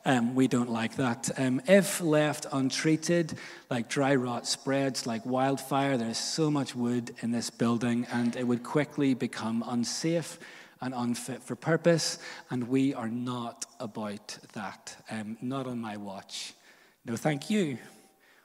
Um, 0.05 0.33
we 0.33 0.47
don't 0.47 0.69
like 0.69 0.95
that. 0.95 1.29
Um, 1.37 1.61
if 1.67 2.01
left 2.01 2.45
untreated, 2.51 3.37
like 3.69 3.89
dry 3.89 4.15
rot 4.15 4.47
spreads 4.47 5.05
like 5.05 5.25
wildfire, 5.25 5.97
there's 5.97 6.17
so 6.17 6.49
much 6.49 6.75
wood 6.75 7.13
in 7.21 7.31
this 7.31 7.49
building, 7.49 8.07
and 8.11 8.35
it 8.35 8.45
would 8.45 8.63
quickly 8.63 9.13
become 9.13 9.63
unsafe 9.67 10.39
and 10.81 10.93
unfit 10.95 11.43
for 11.43 11.55
purpose. 11.55 12.19
And 12.49 12.69
we 12.69 12.93
are 12.93 13.09
not 13.09 13.65
about 13.79 14.37
that. 14.53 14.95
Um, 15.11 15.37
not 15.41 15.67
on 15.67 15.79
my 15.79 15.97
watch. 15.97 16.53
No, 17.05 17.15
thank 17.15 17.49
you. 17.49 17.77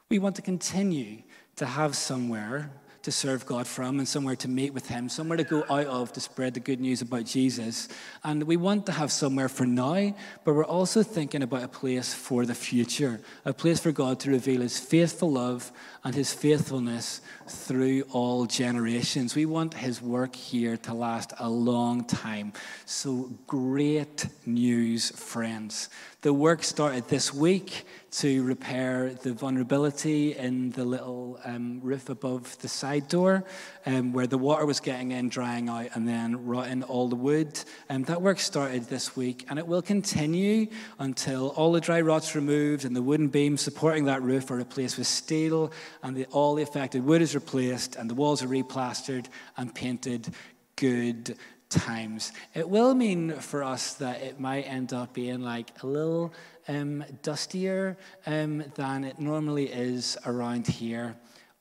We 0.09 0.19
want 0.19 0.37
to 0.37 0.43
continue 0.43 1.23
to 1.57 1.67
have 1.67 1.97
somewhere 1.97 2.71
to 3.05 3.13
serve 3.13 3.45
God 3.45 3.67
from 3.67 3.99
and 3.99 4.09
somewhere 4.09 4.35
to 4.37 4.49
meet 4.49 4.73
with 4.73 4.89
Him, 4.89 5.11
somewhere 5.11 5.37
to 5.37 5.45
go 5.45 5.63
out 5.69 5.87
of 5.87 6.13
to 6.15 6.21
spread 6.21 6.55
the 6.55 6.61
good 6.61 6.81
news 6.81 7.03
about 7.03 7.27
Jesus. 7.27 7.89
And 8.25 8.43
we 8.45 8.57
want 8.57 8.87
to 8.87 8.93
have 8.93 9.13
somewhere 9.13 9.51
for 9.51 9.67
now, 9.67 10.15
but 10.43 10.55
we're 10.55 10.65
also 10.65 11.03
thinking 11.03 11.43
about 11.43 11.63
a 11.63 11.69
place 11.69 12.15
for 12.15 12.47
the 12.47 12.55
future, 12.55 13.21
a 13.45 13.53
place 13.53 13.79
for 13.79 13.93
God 13.93 14.21
to 14.21 14.31
reveal 14.31 14.63
His 14.63 14.79
faithful 14.79 15.33
love 15.33 15.71
and 16.03 16.15
His 16.15 16.33
faithfulness 16.33 17.21
through 17.47 18.05
all 18.11 18.47
generations. 18.47 19.35
We 19.35 19.45
want 19.45 19.75
His 19.75 20.01
work 20.01 20.35
here 20.35 20.79
to 20.79 20.95
last 20.95 21.35
a 21.39 21.49
long 21.49 22.05
time. 22.05 22.55
So, 22.87 23.31
great 23.47 24.27
news, 24.47 25.11
friends. 25.11 25.91
The 26.25 26.33
work 26.33 26.65
started 26.65 27.07
this 27.09 27.35
week 27.35 27.85
to 28.13 28.43
repair 28.45 29.13
the 29.13 29.35
vulnerability 29.35 30.35
in 30.35 30.71
the 30.71 30.83
little 30.83 31.39
um, 31.45 31.81
roof 31.83 32.09
above 32.09 32.59
the 32.63 32.69
side 32.69 33.09
door 33.09 33.45
um, 33.85 34.15
where 34.15 34.27
the 34.27 34.39
water 34.39 34.65
was 34.65 34.81
getting 34.81 35.13
in, 35.13 35.29
drying 35.29 35.69
out, 35.69 35.89
and 35.93 36.09
then 36.09 36.47
rotting 36.47 36.83
all 36.85 37.09
the 37.11 37.15
wood. 37.15 37.61
Um, 37.91 38.05
that 38.05 38.23
work 38.23 38.41
started 38.41 38.85
this 38.85 39.15
week 39.15 39.45
and 39.51 39.59
it 39.59 39.67
will 39.67 39.83
continue 39.83 40.69
until 40.99 41.49
all 41.49 41.73
the 41.73 41.81
dry 41.83 42.01
rot's 42.01 42.35
removed 42.35 42.87
and 42.87 42.97
the 42.97 43.03
wooden 43.03 43.29
beams 43.29 43.61
supporting 43.61 44.07
that 44.07 44.23
roof 44.23 44.51
are 44.51 44.57
replaced 44.57 44.97
with 44.97 45.07
steel 45.07 45.73
and 46.03 46.17
the, 46.17 46.25
all 46.31 46.55
the 46.55 46.63
affected 46.63 47.05
wood 47.05 47.21
is 47.21 47.35
replaced 47.35 47.97
and 47.97 48.09
the 48.09 48.15
walls 48.15 48.43
are 48.43 48.49
replastered 48.49 49.27
and 49.59 49.75
painted 49.75 50.33
good 50.77 51.37
times. 51.75 52.33
It 52.55 52.69
will 52.69 52.95
mean 52.95 53.33
for 53.33 53.63
us 53.63 53.95
that 53.95 54.23
it 54.23 54.39
might 54.39 54.63
end 54.63 54.93
up 54.93 55.13
being 55.13 55.41
like 55.41 55.71
a 55.83 55.87
little 55.87 56.33
um, 56.69 57.05
dustier 57.23 57.97
um, 58.27 58.65
than 58.75 59.05
it 59.05 59.19
normally 59.19 59.67
is 59.67 60.17
around 60.27 60.67
here. 60.67 61.17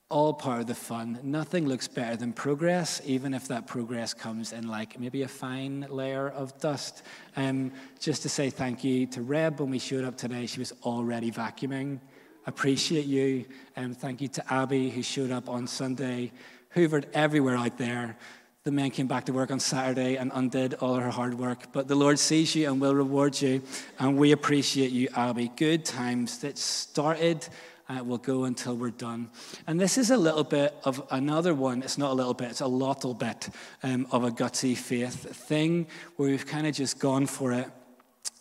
All 0.10 0.34
part 0.34 0.62
of 0.62 0.68
the 0.68 0.76
fun. 0.76 1.20
Nothing 1.24 1.68
looks 1.68 1.88
better 1.88 2.16
than 2.16 2.34
progress, 2.34 3.02
even 3.04 3.34
if 3.34 3.48
that 3.48 3.66
progress 3.66 4.14
comes 4.14 4.54
in 4.54 4.68
like 4.68 5.00
maybe 5.00 5.24
a 5.24 5.28
fine 5.28 5.88
layer 5.90 6.30
of 6.30 6.58
dust. 6.60 7.02
Um, 7.36 7.72
just 8.00 8.22
to 8.22 8.30
say 8.30 8.52
thank 8.52 8.84
you 8.84 9.08
to 9.08 9.22
Reb 9.22 9.60
when 9.60 9.72
we 9.72 9.80
showed 9.80 10.04
up 10.04 10.16
today, 10.16 10.46
she 10.46 10.60
was 10.60 10.72
already 10.84 11.32
vacuuming. 11.32 12.00
Appreciate 12.46 13.06
you. 13.06 13.46
And 13.76 13.98
thank 13.98 14.22
you 14.22 14.28
to 14.28 14.54
Abby 14.54 14.90
who 14.90 15.02
showed 15.02 15.32
up 15.32 15.50
on 15.50 15.66
Sunday, 15.66 16.32
hoovered 16.76 17.06
everywhere 17.14 17.58
out 17.58 17.78
there 17.78 18.18
the 18.64 18.72
men 18.72 18.92
came 18.92 19.08
back 19.08 19.26
to 19.26 19.34
work 19.34 19.52
on 19.52 19.60
Saturday 19.60 20.16
and 20.16 20.32
undid 20.34 20.76
all 20.76 20.96
her 20.96 21.10
hard 21.10 21.34
work. 21.34 21.74
But 21.74 21.90
the 21.90 21.96
Lord 21.96 22.18
sees 22.18 22.56
you 22.56 22.72
and 22.72 22.80
will 22.80 22.96
reward 22.96 23.42
you. 23.42 23.62
And 24.00 24.18
we 24.18 24.32
appreciate 24.32 24.92
you, 24.92 25.10
Abby. 25.18 25.52
Good 25.58 25.84
times 25.84 26.38
that 26.40 26.58
started 26.58 27.46
uh, 27.90 28.02
will 28.06 28.20
go 28.20 28.46
until 28.46 28.78
we're 28.78 28.92
done. 28.92 29.30
And 29.68 29.82
this 29.82 29.98
is 29.98 30.12
a 30.12 30.18
little 30.18 30.46
bit 30.46 30.74
of 30.86 31.06
another 31.12 31.54
one. 31.54 31.84
It's 31.84 31.98
not 31.98 32.12
a 32.12 32.14
little 32.14 32.34
bit, 32.34 32.52
it's 32.52 32.62
a 32.62 32.68
little 32.68 33.14
bit 33.14 33.50
um, 33.84 34.08
of 34.12 34.24
a 34.24 34.32
gutsy 34.32 34.78
faith 34.78 35.36
thing 35.36 35.86
where 36.16 36.30
we've 36.30 36.48
kind 36.48 36.66
of 36.66 36.74
just 36.74 37.00
gone 37.00 37.26
for 37.26 37.52
it. 37.52 37.70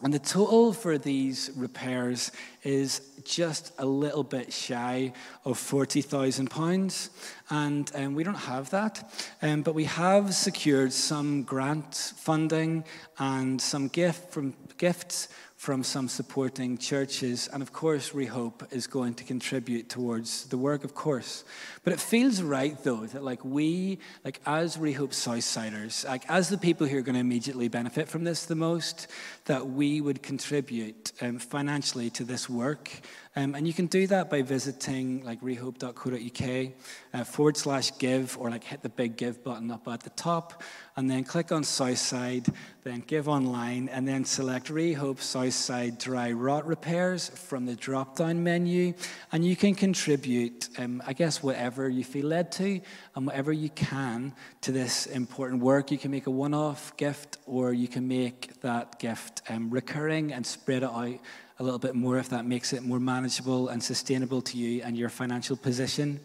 And 0.03 0.13
the 0.13 0.19
total 0.19 0.73
for 0.73 0.99
these 0.99 1.51
repairs 1.55 2.33
is 2.65 3.01
just 3.25 3.73
a 3.79 3.87
little 3.87 4.25
bit 4.25 4.53
shy 4.53 5.13
of 5.45 5.59
£40,000. 5.59 7.09
And 7.51 7.91
um, 7.95 8.15
we 8.17 8.25
don't 8.25 8.35
have 8.35 8.71
that. 8.71 9.13
Um, 9.43 9.63
but 9.63 9.77
we 9.77 9.85
have 9.85 10.35
secured 10.35 10.93
some 10.93 11.45
grant 11.45 11.95
funding 12.17 12.85
and 13.19 13.61
some 13.61 13.87
gift 13.87 14.33
from, 14.33 14.55
gifts 14.77 15.29
from 15.63 15.85
some 15.85 16.09
supporting 16.09 16.79
churches. 16.79 17.49
And 17.53 17.63
of 17.63 17.73
course, 17.73 18.11
Rehope 18.11 18.73
is 18.73 18.89
going 18.89 19.15
to 19.15 19.25
contribute 19.25 19.89
towards 19.89 20.47
the 20.47 20.59
work, 20.59 20.83
of 20.83 20.95
course. 20.95 21.45
But 21.85 21.93
it 21.93 22.01
feels 22.01 22.41
right, 22.41 22.77
though, 22.85 23.07
that 23.07 23.25
like 23.25 23.45
we, 23.45 23.99
like 24.25 24.41
as 24.47 24.77
Rehope 24.77 25.11
Southsiders, 25.11 26.07
like 26.07 26.29
as 26.31 26.49
the 26.49 26.59
people 26.59 26.87
who 26.87 26.97
are 26.99 27.03
going 27.03 27.15
to 27.15 27.21
immediately 27.21 27.67
benefit 27.69 28.09
from 28.09 28.23
this 28.23 28.47
the 28.47 28.55
most, 28.55 29.09
that 29.47 29.69
we 29.69 30.01
would 30.01 30.23
contribute 30.23 31.11
um, 31.21 31.39
financially 31.39 32.09
to 32.11 32.25
this 32.25 32.49
work 32.49 33.03
um, 33.35 33.55
and 33.55 33.67
you 33.67 33.73
can 33.73 33.87
do 33.87 34.07
that 34.09 34.29
by 34.29 34.43
visiting 34.43 35.25
like 35.25 35.41
rehope.co.uk 35.41 36.73
uh, 37.15 37.25
forward 37.25 37.57
slash 37.57 37.97
give 37.99 38.37
or 38.39 38.51
like 38.51 38.63
hit 38.63 38.83
the 38.83 38.91
big 38.91 39.17
give 39.17 39.43
button 39.43 39.71
up 39.71 39.89
at 39.89 40.03
the 40.03 40.11
top 40.11 40.63
and 40.97 41.11
then 41.11 41.25
click 41.25 41.51
on 41.51 41.65
Southside, 41.65 42.47
then 42.85 43.03
give 43.07 43.31
online 43.31 43.89
and 43.89 44.07
then 44.07 44.27
select 44.27 44.67
Rehope 44.67 45.21
Southside 45.21 45.97
Dry 45.97 46.33
Rot 46.33 46.67
Repairs 46.67 47.31
from 47.31 47.65
the 47.65 47.75
drop 47.75 48.17
down 48.17 48.45
menu. 48.45 48.93
And 49.33 49.43
you 49.43 49.57
can 49.57 49.75
contribute, 49.75 50.69
um, 50.79 51.03
I 51.07 51.15
guess, 51.15 51.43
whatever 51.43 51.72
you 51.89 52.05
feel 52.05 52.27
led 52.27 52.53
to 52.53 52.81
and 53.15 53.27
whatever 53.27 53.53
you 53.53 53.69
can 53.71 54.35
to 54.63 54.73
this 54.73 55.07
important 55.07 55.63
work. 55.63 55.91
You 55.91 55.99
can 55.99 56.11
make 56.11 56.27
a 56.27 56.31
one 56.31 56.55
off 56.55 56.97
gift 56.97 57.39
or 57.47 57.73
you 57.73 57.89
can 57.89 58.09
make 58.09 58.61
that 58.61 58.99
gift 58.99 59.43
um, 59.49 59.71
recurring 59.71 60.33
and 60.33 60.47
spread 60.47 60.83
it 60.83 60.91
out 60.91 61.19
a 61.59 61.63
little 61.63 61.79
bit 61.79 61.95
more 61.95 62.19
if 62.19 62.29
that 62.31 62.45
makes 62.45 62.73
it 62.73 62.83
more 62.83 62.99
manageable 62.99 63.69
and 63.69 63.83
sustainable 63.83 64.43
to 64.43 64.59
you 64.59 64.83
and 64.83 64.97
your 64.97 65.09
financial 65.09 65.57
position. 65.57 66.21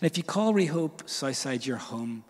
And 0.00 0.10
if 0.10 0.16
you 0.16 0.22
call 0.22 0.52
Rehope 0.52 1.08
Southside 1.08 1.66
your 1.66 1.78
home, 1.78 2.24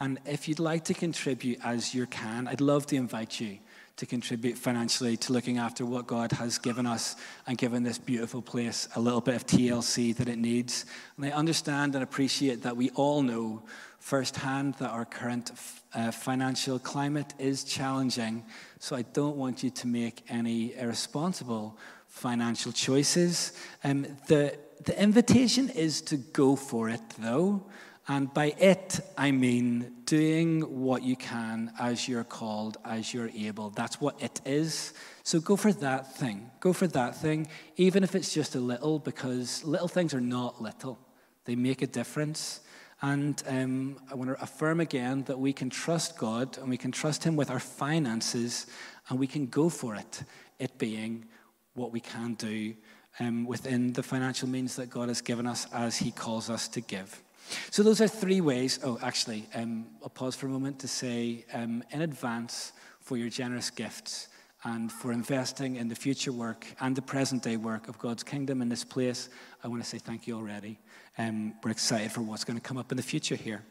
and 0.00 0.18
if 0.24 0.48
you'd 0.48 0.58
like 0.58 0.84
to 0.84 0.94
contribute 0.94 1.58
as 1.62 1.94
you 1.94 2.06
can, 2.06 2.48
I'd 2.48 2.60
love 2.60 2.86
to 2.86 2.96
invite 2.96 3.38
you 3.38 3.58
to 4.00 4.06
contribute 4.06 4.56
financially 4.56 5.14
to 5.14 5.30
looking 5.30 5.58
after 5.58 5.84
what 5.84 6.06
God 6.06 6.32
has 6.32 6.56
given 6.56 6.86
us 6.86 7.16
and 7.46 7.58
given 7.58 7.82
this 7.82 7.98
beautiful 7.98 8.40
place 8.40 8.88
a 8.96 9.00
little 9.00 9.20
bit 9.20 9.34
of 9.34 9.46
TLC 9.46 10.16
that 10.16 10.26
it 10.26 10.38
needs. 10.38 10.86
And 11.18 11.26
I 11.26 11.32
understand 11.32 11.94
and 11.94 12.02
appreciate 12.02 12.62
that 12.62 12.74
we 12.74 12.88
all 12.94 13.20
know 13.20 13.62
firsthand 13.98 14.72
that 14.78 14.88
our 14.88 15.04
current 15.04 15.52
uh, 15.92 16.12
financial 16.12 16.78
climate 16.78 17.34
is 17.38 17.62
challenging. 17.62 18.42
So 18.78 18.96
I 18.96 19.02
don't 19.02 19.36
want 19.36 19.62
you 19.62 19.68
to 19.68 19.86
make 19.86 20.22
any 20.30 20.74
irresponsible 20.76 21.76
financial 22.06 22.72
choices. 22.72 23.52
Um, 23.84 24.06
the, 24.28 24.56
the 24.82 24.98
invitation 24.98 25.68
is 25.68 26.00
to 26.02 26.16
go 26.16 26.56
for 26.56 26.88
it, 26.88 27.02
though. 27.18 27.66
And 28.10 28.34
by 28.34 28.54
it, 28.58 28.98
I 29.16 29.30
mean 29.30 29.92
doing 30.04 30.62
what 30.82 31.04
you 31.04 31.14
can 31.14 31.72
as 31.78 32.08
you're 32.08 32.24
called, 32.24 32.76
as 32.84 33.14
you're 33.14 33.28
able. 33.28 33.70
That's 33.70 34.00
what 34.00 34.20
it 34.20 34.40
is. 34.44 34.94
So 35.22 35.38
go 35.38 35.54
for 35.54 35.72
that 35.74 36.16
thing. 36.16 36.50
Go 36.58 36.72
for 36.72 36.88
that 36.88 37.14
thing, 37.14 37.46
even 37.76 38.02
if 38.02 38.16
it's 38.16 38.34
just 38.34 38.56
a 38.56 38.58
little, 38.58 38.98
because 38.98 39.62
little 39.62 39.86
things 39.86 40.12
are 40.12 40.20
not 40.20 40.60
little, 40.60 40.98
they 41.44 41.54
make 41.54 41.82
a 41.82 41.86
difference. 41.86 42.62
And 43.00 43.40
um, 43.46 44.00
I 44.10 44.16
want 44.16 44.36
to 44.36 44.42
affirm 44.42 44.80
again 44.80 45.22
that 45.28 45.38
we 45.38 45.52
can 45.52 45.70
trust 45.70 46.18
God 46.18 46.58
and 46.58 46.68
we 46.68 46.76
can 46.76 46.90
trust 46.90 47.22
Him 47.22 47.36
with 47.36 47.48
our 47.48 47.60
finances 47.60 48.66
and 49.08 49.20
we 49.20 49.28
can 49.28 49.46
go 49.46 49.68
for 49.68 49.94
it, 49.94 50.24
it 50.58 50.78
being 50.78 51.26
what 51.74 51.92
we 51.92 52.00
can 52.00 52.34
do 52.34 52.74
um, 53.20 53.44
within 53.44 53.92
the 53.92 54.02
financial 54.02 54.48
means 54.48 54.74
that 54.74 54.90
God 54.90 55.06
has 55.06 55.20
given 55.20 55.46
us 55.46 55.68
as 55.72 55.96
He 55.96 56.10
calls 56.10 56.50
us 56.50 56.66
to 56.70 56.80
give. 56.80 57.22
So, 57.70 57.82
those 57.82 58.00
are 58.00 58.08
three 58.08 58.40
ways. 58.40 58.78
Oh, 58.82 58.98
actually, 59.02 59.46
um, 59.54 59.86
I'll 60.02 60.08
pause 60.08 60.36
for 60.36 60.46
a 60.46 60.50
moment 60.50 60.78
to 60.80 60.88
say 60.88 61.44
um, 61.52 61.82
in 61.90 62.02
advance 62.02 62.72
for 63.00 63.16
your 63.16 63.28
generous 63.28 63.70
gifts 63.70 64.28
and 64.64 64.92
for 64.92 65.12
investing 65.12 65.76
in 65.76 65.88
the 65.88 65.94
future 65.94 66.32
work 66.32 66.66
and 66.80 66.94
the 66.94 67.02
present 67.02 67.42
day 67.42 67.56
work 67.56 67.88
of 67.88 67.98
God's 67.98 68.22
kingdom 68.22 68.60
in 68.60 68.68
this 68.68 68.84
place. 68.84 69.28
I 69.64 69.68
want 69.68 69.82
to 69.82 69.88
say 69.88 69.98
thank 69.98 70.26
you 70.26 70.36
already. 70.36 70.78
Um, 71.18 71.54
we're 71.64 71.70
excited 71.70 72.12
for 72.12 72.20
what's 72.20 72.44
going 72.44 72.58
to 72.58 72.62
come 72.62 72.76
up 72.76 72.92
in 72.92 72.96
the 72.96 73.02
future 73.02 73.36
here. 73.36 73.62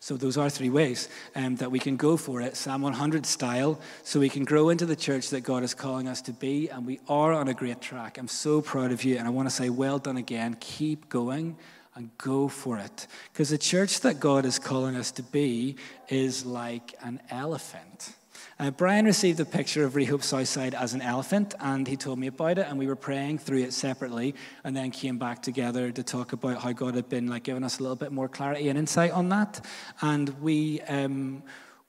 So, 0.00 0.16
those 0.16 0.36
are 0.36 0.48
three 0.48 0.70
ways 0.70 1.08
um, 1.34 1.56
that 1.56 1.70
we 1.70 1.78
can 1.78 1.96
go 1.96 2.16
for 2.16 2.40
it, 2.40 2.56
Psalm 2.56 2.82
100 2.82 3.26
style, 3.26 3.80
so 4.04 4.20
we 4.20 4.28
can 4.28 4.44
grow 4.44 4.68
into 4.68 4.86
the 4.86 4.94
church 4.94 5.30
that 5.30 5.40
God 5.40 5.62
is 5.64 5.74
calling 5.74 6.06
us 6.06 6.20
to 6.22 6.32
be. 6.32 6.68
And 6.68 6.86
we 6.86 7.00
are 7.08 7.32
on 7.32 7.48
a 7.48 7.54
great 7.54 7.80
track. 7.80 8.18
I'm 8.18 8.28
so 8.28 8.60
proud 8.60 8.92
of 8.92 9.02
you. 9.02 9.16
And 9.16 9.26
I 9.26 9.30
want 9.30 9.48
to 9.48 9.54
say, 9.54 9.70
well 9.70 9.98
done 9.98 10.16
again. 10.16 10.56
Keep 10.60 11.08
going 11.08 11.56
and 11.94 12.10
go 12.18 12.48
for 12.48 12.78
it. 12.78 13.06
Because 13.32 13.50
the 13.50 13.58
church 13.58 14.00
that 14.00 14.20
God 14.20 14.44
is 14.44 14.58
calling 14.58 14.96
us 14.96 15.10
to 15.12 15.22
be 15.22 15.76
is 16.08 16.44
like 16.44 16.94
an 17.02 17.20
elephant. 17.30 18.14
Uh, 18.58 18.70
Brian 18.70 19.04
received 19.04 19.40
a 19.40 19.44
picture 19.44 19.84
of 19.84 19.96
Re:Hope 19.96 20.22
Southside 20.22 20.74
as 20.74 20.94
an 20.94 21.02
elephant, 21.02 21.54
and 21.58 21.88
he 21.88 21.96
told 21.96 22.20
me 22.20 22.28
about 22.28 22.58
it, 22.58 22.66
and 22.68 22.78
we 22.78 22.86
were 22.86 22.94
praying 22.94 23.38
through 23.38 23.62
it 23.64 23.72
separately, 23.72 24.34
and 24.62 24.76
then 24.76 24.92
came 24.92 25.18
back 25.18 25.42
together 25.42 25.90
to 25.90 26.02
talk 26.04 26.32
about 26.32 26.62
how 26.62 26.70
God 26.72 26.94
had 26.94 27.08
been 27.08 27.26
like 27.26 27.42
giving 27.42 27.64
us 27.64 27.80
a 27.80 27.82
little 27.82 27.96
bit 27.96 28.12
more 28.12 28.28
clarity 28.28 28.68
and 28.68 28.78
insight 28.78 29.10
on 29.10 29.28
that. 29.30 29.64
And 30.00 30.28
we 30.40 30.80
um, 30.82 31.42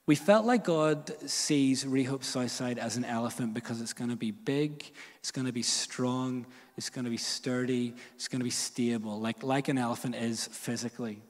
we 0.06 0.14
felt 0.14 0.44
like 0.44 0.64
God 0.64 1.12
sees 1.28 1.84
Re:Hope 1.84 2.22
Southside 2.22 2.78
as 2.78 2.96
an 2.96 3.04
elephant 3.04 3.54
because 3.54 3.80
it's 3.80 3.92
going 3.92 4.10
to 4.10 4.16
be 4.16 4.30
big, 4.30 4.90
it's 5.18 5.32
going 5.32 5.46
to 5.46 5.52
be 5.52 5.62
strong, 5.62 6.46
it's 6.76 6.90
going 6.90 7.04
to 7.04 7.10
be 7.10 7.16
sturdy, 7.16 7.94
it's 8.14 8.28
going 8.28 8.40
to 8.40 8.44
be 8.44 8.50
stable, 8.50 9.20
like, 9.20 9.42
like 9.42 9.68
an 9.68 9.78
elephant 9.78 10.14
is 10.14 10.46
physically. 10.46 11.22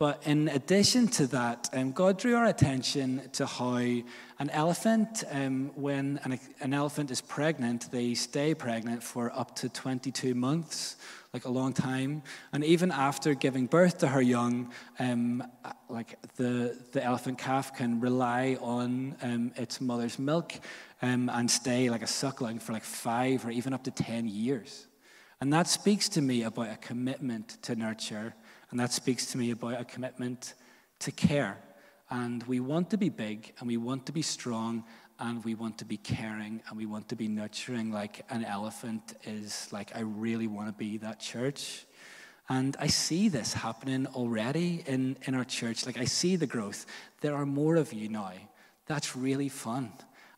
But 0.00 0.22
in 0.26 0.48
addition 0.48 1.08
to 1.08 1.26
that, 1.26 1.68
um, 1.74 1.92
God 1.92 2.18
drew 2.18 2.34
our 2.34 2.46
attention 2.46 3.20
to 3.32 3.44
how 3.44 3.74
an 3.74 4.48
elephant, 4.50 5.24
um, 5.30 5.72
when 5.74 6.18
an, 6.24 6.40
an, 6.60 6.72
elephant 6.72 7.10
is 7.10 7.20
pregnant, 7.20 7.92
they 7.92 8.14
stay 8.14 8.54
pregnant 8.54 9.02
for 9.02 9.30
up 9.38 9.54
to 9.56 9.68
22 9.68 10.34
months, 10.34 10.96
like 11.34 11.44
a 11.44 11.50
long 11.50 11.74
time. 11.74 12.22
And 12.54 12.64
even 12.64 12.90
after 12.90 13.34
giving 13.34 13.66
birth 13.66 13.98
to 13.98 14.08
her 14.08 14.22
young, 14.22 14.72
um, 14.98 15.44
like 15.90 16.16
the, 16.36 16.78
the 16.92 17.04
elephant 17.04 17.36
calf 17.36 17.76
can 17.76 18.00
rely 18.00 18.56
on 18.62 19.16
um, 19.20 19.52
its 19.56 19.82
mother's 19.82 20.18
milk 20.18 20.54
um, 21.02 21.28
and 21.28 21.50
stay 21.50 21.90
like 21.90 22.00
a 22.00 22.06
suckling 22.06 22.58
for 22.58 22.72
like 22.72 22.84
five 22.84 23.44
or 23.44 23.50
even 23.50 23.74
up 23.74 23.84
to 23.84 23.90
10 23.90 24.28
years. 24.28 24.86
And 25.40 25.52
that 25.52 25.68
speaks 25.68 26.08
to 26.10 26.20
me 26.20 26.42
about 26.42 26.70
a 26.70 26.76
commitment 26.76 27.62
to 27.62 27.74
nurture 27.74 28.34
and 28.70 28.78
that 28.78 28.92
speaks 28.92 29.26
to 29.32 29.38
me 29.38 29.50
about 29.50 29.80
a 29.80 29.84
commitment 29.84 30.54
to 31.00 31.10
care. 31.10 31.56
And 32.10 32.42
we 32.44 32.60
want 32.60 32.90
to 32.90 32.98
be 32.98 33.08
big 33.08 33.52
and 33.58 33.66
we 33.66 33.76
want 33.76 34.06
to 34.06 34.12
be 34.12 34.22
strong 34.22 34.84
and 35.18 35.44
we 35.44 35.54
want 35.54 35.78
to 35.78 35.84
be 35.84 35.96
caring 35.96 36.62
and 36.68 36.76
we 36.76 36.86
want 36.86 37.08
to 37.08 37.16
be 37.16 37.28
nurturing 37.28 37.90
like 37.90 38.24
an 38.30 38.44
elephant 38.44 39.14
is 39.24 39.68
like, 39.72 39.94
I 39.96 40.00
really 40.00 40.46
want 40.46 40.68
to 40.68 40.72
be 40.72 40.98
that 40.98 41.20
church. 41.20 41.84
And 42.48 42.76
I 42.80 42.88
see 42.88 43.28
this 43.28 43.52
happening 43.52 44.06
already 44.08 44.82
in, 44.86 45.16
in 45.24 45.34
our 45.34 45.44
church. 45.44 45.86
Like, 45.86 45.98
I 45.98 46.04
see 46.04 46.36
the 46.36 46.46
growth. 46.46 46.84
There 47.20 47.34
are 47.34 47.46
more 47.46 47.76
of 47.76 47.92
you 47.92 48.08
now. 48.08 48.32
That's 48.86 49.14
really 49.14 49.48
fun. 49.48 49.92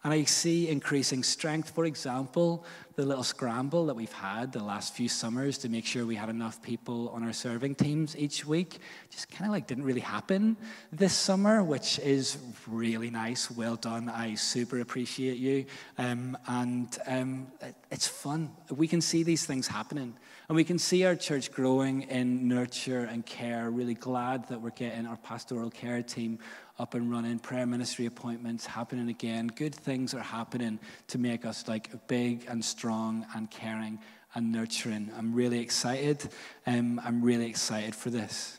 And 0.04 0.12
I 0.12 0.24
see 0.24 0.68
increasing 0.68 1.22
strength. 1.22 1.70
For 1.70 1.84
example, 1.84 2.64
the 2.96 3.04
little 3.06 3.22
scramble 3.22 3.86
that 3.86 3.94
we've 3.94 4.12
had 4.12 4.52
the 4.52 4.62
last 4.62 4.94
few 4.94 5.08
summers 5.08 5.58
to 5.58 5.68
make 5.68 5.86
sure 5.86 6.04
we 6.04 6.16
had 6.16 6.28
enough 6.28 6.60
people 6.60 7.08
on 7.10 7.22
our 7.22 7.32
serving 7.32 7.76
teams 7.76 8.16
each 8.16 8.44
week 8.44 8.80
just 9.10 9.30
kind 9.30 9.46
of 9.46 9.52
like 9.52 9.66
didn't 9.66 9.84
really 9.84 10.00
happen 10.00 10.56
this 10.90 11.12
summer, 11.12 11.62
which 11.62 11.98
is 12.00 12.36
really 12.66 13.10
nice. 13.10 13.50
Well 13.50 13.76
done. 13.76 14.08
I 14.08 14.34
super 14.34 14.80
appreciate 14.80 15.38
you. 15.38 15.66
Um, 15.98 16.36
and 16.46 16.98
um, 17.06 17.46
it's 17.90 18.08
fun. 18.08 18.50
We 18.70 18.88
can 18.88 19.00
see 19.00 19.22
these 19.22 19.46
things 19.46 19.68
happening. 19.68 20.14
And 20.48 20.56
we 20.56 20.64
can 20.64 20.78
see 20.78 21.04
our 21.04 21.14
church 21.14 21.52
growing 21.52 22.02
in 22.02 22.48
nurture 22.48 23.04
and 23.04 23.24
care. 23.24 23.70
Really 23.70 23.94
glad 23.94 24.48
that 24.48 24.60
we're 24.60 24.70
getting 24.70 25.06
our 25.06 25.16
pastoral 25.16 25.70
care 25.70 26.02
team 26.02 26.38
up 26.78 26.94
and 26.94 27.10
running, 27.10 27.38
prayer 27.38 27.66
ministry 27.66 28.06
appointments 28.06 28.66
happening 28.66 29.08
again. 29.08 29.46
Good 29.46 29.74
things 29.74 30.14
are 30.14 30.20
happening 30.20 30.80
to 31.08 31.18
make 31.18 31.44
us 31.44 31.68
like 31.68 32.06
big 32.08 32.44
and 32.48 32.64
strong 32.64 33.24
and 33.34 33.50
caring 33.50 34.00
and 34.34 34.50
nurturing. 34.50 35.10
I'm 35.16 35.34
really 35.34 35.60
excited. 35.60 36.28
Um, 36.66 37.00
I'm 37.04 37.22
really 37.22 37.46
excited 37.46 37.94
for 37.94 38.10
this. 38.10 38.58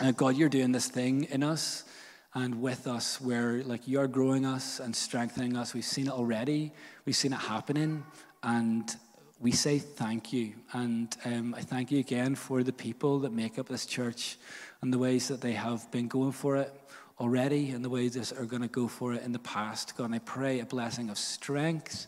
Uh, 0.00 0.12
God, 0.12 0.36
you're 0.36 0.48
doing 0.48 0.72
this 0.72 0.88
thing 0.88 1.24
in 1.24 1.42
us 1.42 1.84
and 2.34 2.60
with 2.60 2.86
us 2.86 3.20
where 3.20 3.62
like 3.64 3.88
you're 3.88 4.06
growing 4.06 4.46
us 4.46 4.78
and 4.78 4.94
strengthening 4.94 5.56
us. 5.56 5.74
We've 5.74 5.84
seen 5.84 6.06
it 6.06 6.12
already. 6.12 6.72
We've 7.04 7.16
seen 7.16 7.32
it 7.32 7.40
happening. 7.40 8.04
And 8.42 8.94
we 9.40 9.52
say 9.52 9.78
thank 9.78 10.32
you. 10.32 10.54
And 10.72 11.14
um, 11.24 11.54
I 11.54 11.60
thank 11.60 11.92
you 11.92 12.00
again 12.00 12.34
for 12.34 12.62
the 12.62 12.72
people 12.72 13.20
that 13.20 13.32
make 13.32 13.58
up 13.58 13.68
this 13.68 13.86
church 13.86 14.36
and 14.82 14.92
the 14.92 14.98
ways 14.98 15.28
that 15.28 15.40
they 15.40 15.52
have 15.52 15.90
been 15.92 16.08
going 16.08 16.32
for 16.32 16.56
it 16.56 16.72
already 17.20 17.70
and 17.70 17.84
the 17.84 17.88
ways 17.88 18.14
that 18.14 18.36
are 18.38 18.46
going 18.46 18.62
to 18.62 18.68
go 18.68 18.88
for 18.88 19.14
it 19.14 19.22
in 19.22 19.32
the 19.32 19.38
past. 19.38 19.96
God, 19.96 20.06
and 20.06 20.14
I 20.14 20.18
pray 20.20 20.60
a 20.60 20.66
blessing 20.66 21.08
of 21.08 21.18
strength 21.18 22.06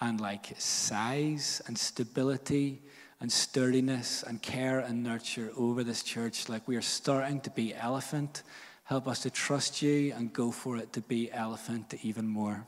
and 0.00 0.20
like 0.20 0.54
size 0.58 1.62
and 1.66 1.78
stability 1.78 2.82
and 3.20 3.30
sturdiness 3.30 4.24
and 4.24 4.42
care 4.42 4.80
and 4.80 5.04
nurture 5.04 5.52
over 5.56 5.84
this 5.84 6.02
church. 6.02 6.48
Like 6.48 6.66
we 6.66 6.74
are 6.74 6.82
starting 6.82 7.40
to 7.42 7.50
be 7.50 7.74
elephant. 7.74 8.42
Help 8.84 9.06
us 9.06 9.20
to 9.20 9.30
trust 9.30 9.82
you 9.82 10.12
and 10.16 10.32
go 10.32 10.50
for 10.50 10.76
it 10.76 10.92
to 10.94 11.00
be 11.00 11.30
elephant 11.30 11.94
even 12.02 12.26
more. 12.26 12.66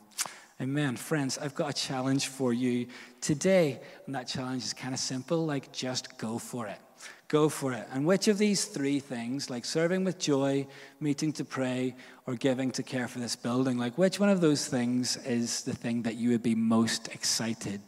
Amen. 0.60 0.96
Friends, 0.96 1.36
I've 1.36 1.54
got 1.54 1.70
a 1.70 1.72
challenge 1.72 2.28
for 2.28 2.52
you 2.52 2.86
today. 3.20 3.80
And 4.06 4.14
that 4.14 4.28
challenge 4.28 4.62
is 4.62 4.72
kind 4.72 4.94
of 4.94 5.00
simple 5.00 5.44
like 5.44 5.72
just 5.72 6.16
go 6.16 6.38
for 6.38 6.68
it. 6.68 6.78
Go 7.26 7.48
for 7.48 7.72
it. 7.72 7.88
And 7.92 8.06
which 8.06 8.28
of 8.28 8.38
these 8.38 8.66
three 8.66 9.00
things, 9.00 9.50
like 9.50 9.64
serving 9.64 10.04
with 10.04 10.20
joy, 10.20 10.68
meeting 11.00 11.32
to 11.32 11.44
pray, 11.44 11.96
or 12.26 12.36
giving 12.36 12.70
to 12.72 12.84
care 12.84 13.08
for 13.08 13.18
this 13.18 13.34
building, 13.34 13.78
like 13.78 13.98
which 13.98 14.20
one 14.20 14.28
of 14.28 14.40
those 14.40 14.68
things 14.68 15.16
is 15.26 15.62
the 15.62 15.74
thing 15.74 16.02
that 16.02 16.14
you 16.14 16.30
would 16.30 16.42
be 16.42 16.54
most 16.54 17.08
excited 17.08 17.80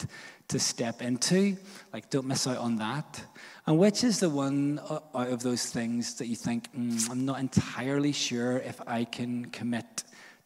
to 0.49 0.59
step 0.59 1.03
into? 1.03 1.57
Like, 1.93 2.11
don't 2.11 2.27
miss 2.27 2.49
out 2.49 2.59
on 2.59 2.77
that. 2.77 3.23
And 3.67 3.79
which 3.79 4.03
is 4.03 4.19
the 4.19 4.31
one 4.31 4.81
out 4.91 5.29
of 5.29 5.43
those 5.43 5.67
things 5.71 6.15
that 6.15 6.27
you 6.27 6.37
think, 6.37 6.73
mm, 6.77 7.09
I'm 7.11 7.25
not 7.25 7.39
entirely 7.39 8.13
sure 8.13 8.59
if 8.59 8.81
I 8.89 9.05
can 9.05 9.47
commit 9.47 10.03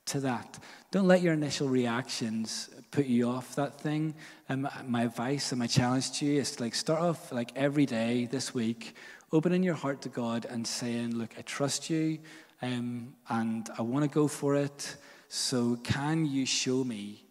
to 0.07 0.21
that? 0.21 0.59
Don't 0.93 1.07
let 1.07 1.23
your 1.23 1.35
initial 1.35 1.69
reactions 1.69 2.69
put 2.91 3.07
you 3.07 3.29
off 3.29 3.55
that 3.55 3.79
thing. 3.81 4.13
And 4.49 4.69
my 4.89 5.05
advice 5.05 5.53
and 5.53 5.61
my 5.61 5.69
challenge 5.69 6.11
to 6.19 6.27
you 6.27 6.41
is 6.41 6.57
to 6.57 6.65
like 6.65 6.75
start 6.75 7.01
off 7.01 7.31
like 7.31 7.53
every 7.55 7.87
day 7.87 8.27
this 8.29 8.53
week, 8.53 8.97
opening 9.31 9.63
your 9.63 9.77
heart 9.77 10.03
to 10.03 10.09
God 10.09 10.47
and 10.47 10.67
saying, 10.67 11.15
Look, 11.15 11.31
I 11.39 11.43
trust 11.43 11.91
you 11.91 12.19
um, 12.61 13.15
and 13.29 13.71
I 13.79 13.83
want 13.83 14.05
to 14.05 14.11
go 14.13 14.27
for 14.27 14.57
it. 14.57 14.97
So 15.29 15.77
can 15.77 16.27
you 16.27 16.45
show 16.45 16.83
me 16.83 17.25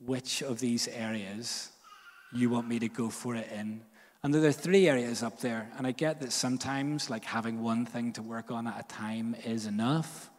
which 0.00 0.42
of 0.42 0.58
these 0.58 0.88
areas 0.88 1.72
you 2.32 2.48
want 2.48 2.68
me 2.68 2.78
to 2.78 2.88
go 2.88 3.10
for 3.10 3.34
it 3.34 3.50
in? 3.52 3.82
And 4.22 4.32
there 4.32 4.48
are 4.48 4.52
three 4.52 4.88
areas 4.88 5.22
up 5.22 5.40
there. 5.40 5.70
And 5.76 5.86
I 5.86 5.92
get 5.92 6.22
that 6.22 6.32
sometimes 6.32 7.10
like 7.10 7.26
having 7.26 7.62
one 7.62 7.84
thing 7.84 8.14
to 8.14 8.22
work 8.22 8.50
on 8.50 8.66
at 8.66 8.80
a 8.80 8.88
time 8.88 9.36
is 9.44 9.66
enough. 9.66 10.30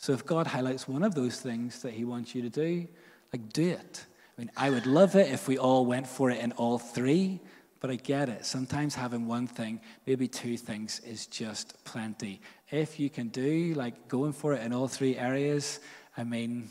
So 0.00 0.14
if 0.14 0.24
God 0.24 0.46
highlights 0.46 0.88
one 0.88 1.02
of 1.02 1.14
those 1.14 1.38
things 1.38 1.82
that 1.82 1.92
he 1.92 2.06
wants 2.06 2.34
you 2.34 2.40
to 2.40 2.48
do, 2.48 2.88
like 3.34 3.52
do 3.52 3.68
it. 3.68 4.06
I 4.34 4.40
mean, 4.40 4.50
I 4.56 4.70
would 4.70 4.86
love 4.86 5.14
it 5.14 5.30
if 5.30 5.46
we 5.46 5.58
all 5.58 5.84
went 5.84 6.06
for 6.06 6.30
it 6.30 6.40
in 6.40 6.52
all 6.52 6.78
three, 6.78 7.38
but 7.80 7.90
I 7.90 7.96
get 7.96 8.30
it. 8.30 8.46
Sometimes 8.46 8.94
having 8.94 9.26
one 9.26 9.46
thing, 9.46 9.78
maybe 10.06 10.26
two 10.26 10.56
things, 10.56 11.00
is 11.00 11.26
just 11.26 11.84
plenty. 11.84 12.40
If 12.70 12.98
you 12.98 13.10
can 13.10 13.28
do 13.28 13.74
like 13.74 14.08
going 14.08 14.32
for 14.32 14.54
it 14.54 14.62
in 14.62 14.72
all 14.72 14.88
three 14.88 15.18
areas, 15.18 15.80
I 16.16 16.24
mean, 16.24 16.70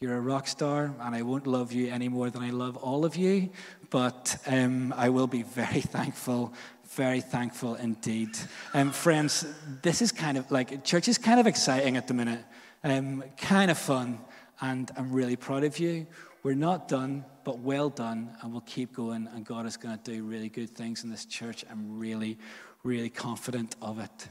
you're 0.00 0.16
a 0.16 0.20
rock 0.20 0.48
star, 0.48 0.94
and 1.00 1.14
I 1.14 1.20
won't 1.20 1.46
love 1.46 1.72
you 1.72 1.90
any 1.90 2.08
more 2.08 2.30
than 2.30 2.42
I 2.42 2.48
love 2.48 2.78
all 2.78 3.04
of 3.04 3.14
you, 3.14 3.50
but 3.90 4.38
um, 4.46 4.94
I 4.96 5.10
will 5.10 5.26
be 5.26 5.42
very 5.42 5.80
thankful 5.96 6.54
very 6.94 7.20
thankful 7.20 7.76
indeed. 7.76 8.30
Um, 8.74 8.90
friends, 8.90 9.46
this 9.80 10.02
is 10.02 10.10
kind 10.10 10.36
of 10.36 10.50
like, 10.50 10.84
church 10.84 11.06
is 11.06 11.18
kind 11.18 11.38
of 11.38 11.46
exciting 11.46 11.96
at 11.96 12.08
the 12.08 12.14
minute, 12.14 12.40
um, 12.84 13.22
kind 13.36 13.70
of 13.70 13.78
fun, 13.78 14.18
and 14.60 14.90
I'm 14.96 15.12
really 15.12 15.36
proud 15.36 15.64
of 15.64 15.78
you. 15.78 16.06
We're 16.42 16.54
not 16.54 16.88
done, 16.88 17.24
but 17.44 17.58
well 17.58 17.90
done, 17.90 18.30
and 18.40 18.52
we'll 18.52 18.62
keep 18.62 18.94
going, 18.94 19.28
and 19.34 19.44
God 19.44 19.66
is 19.66 19.76
going 19.76 19.98
to 19.98 20.10
do 20.10 20.24
really 20.24 20.48
good 20.48 20.70
things 20.70 21.04
in 21.04 21.10
this 21.10 21.26
church. 21.26 21.64
I'm 21.70 21.98
really, 21.98 22.38
really 22.82 23.10
confident 23.10 23.76
of 23.82 23.98
it. 23.98 24.28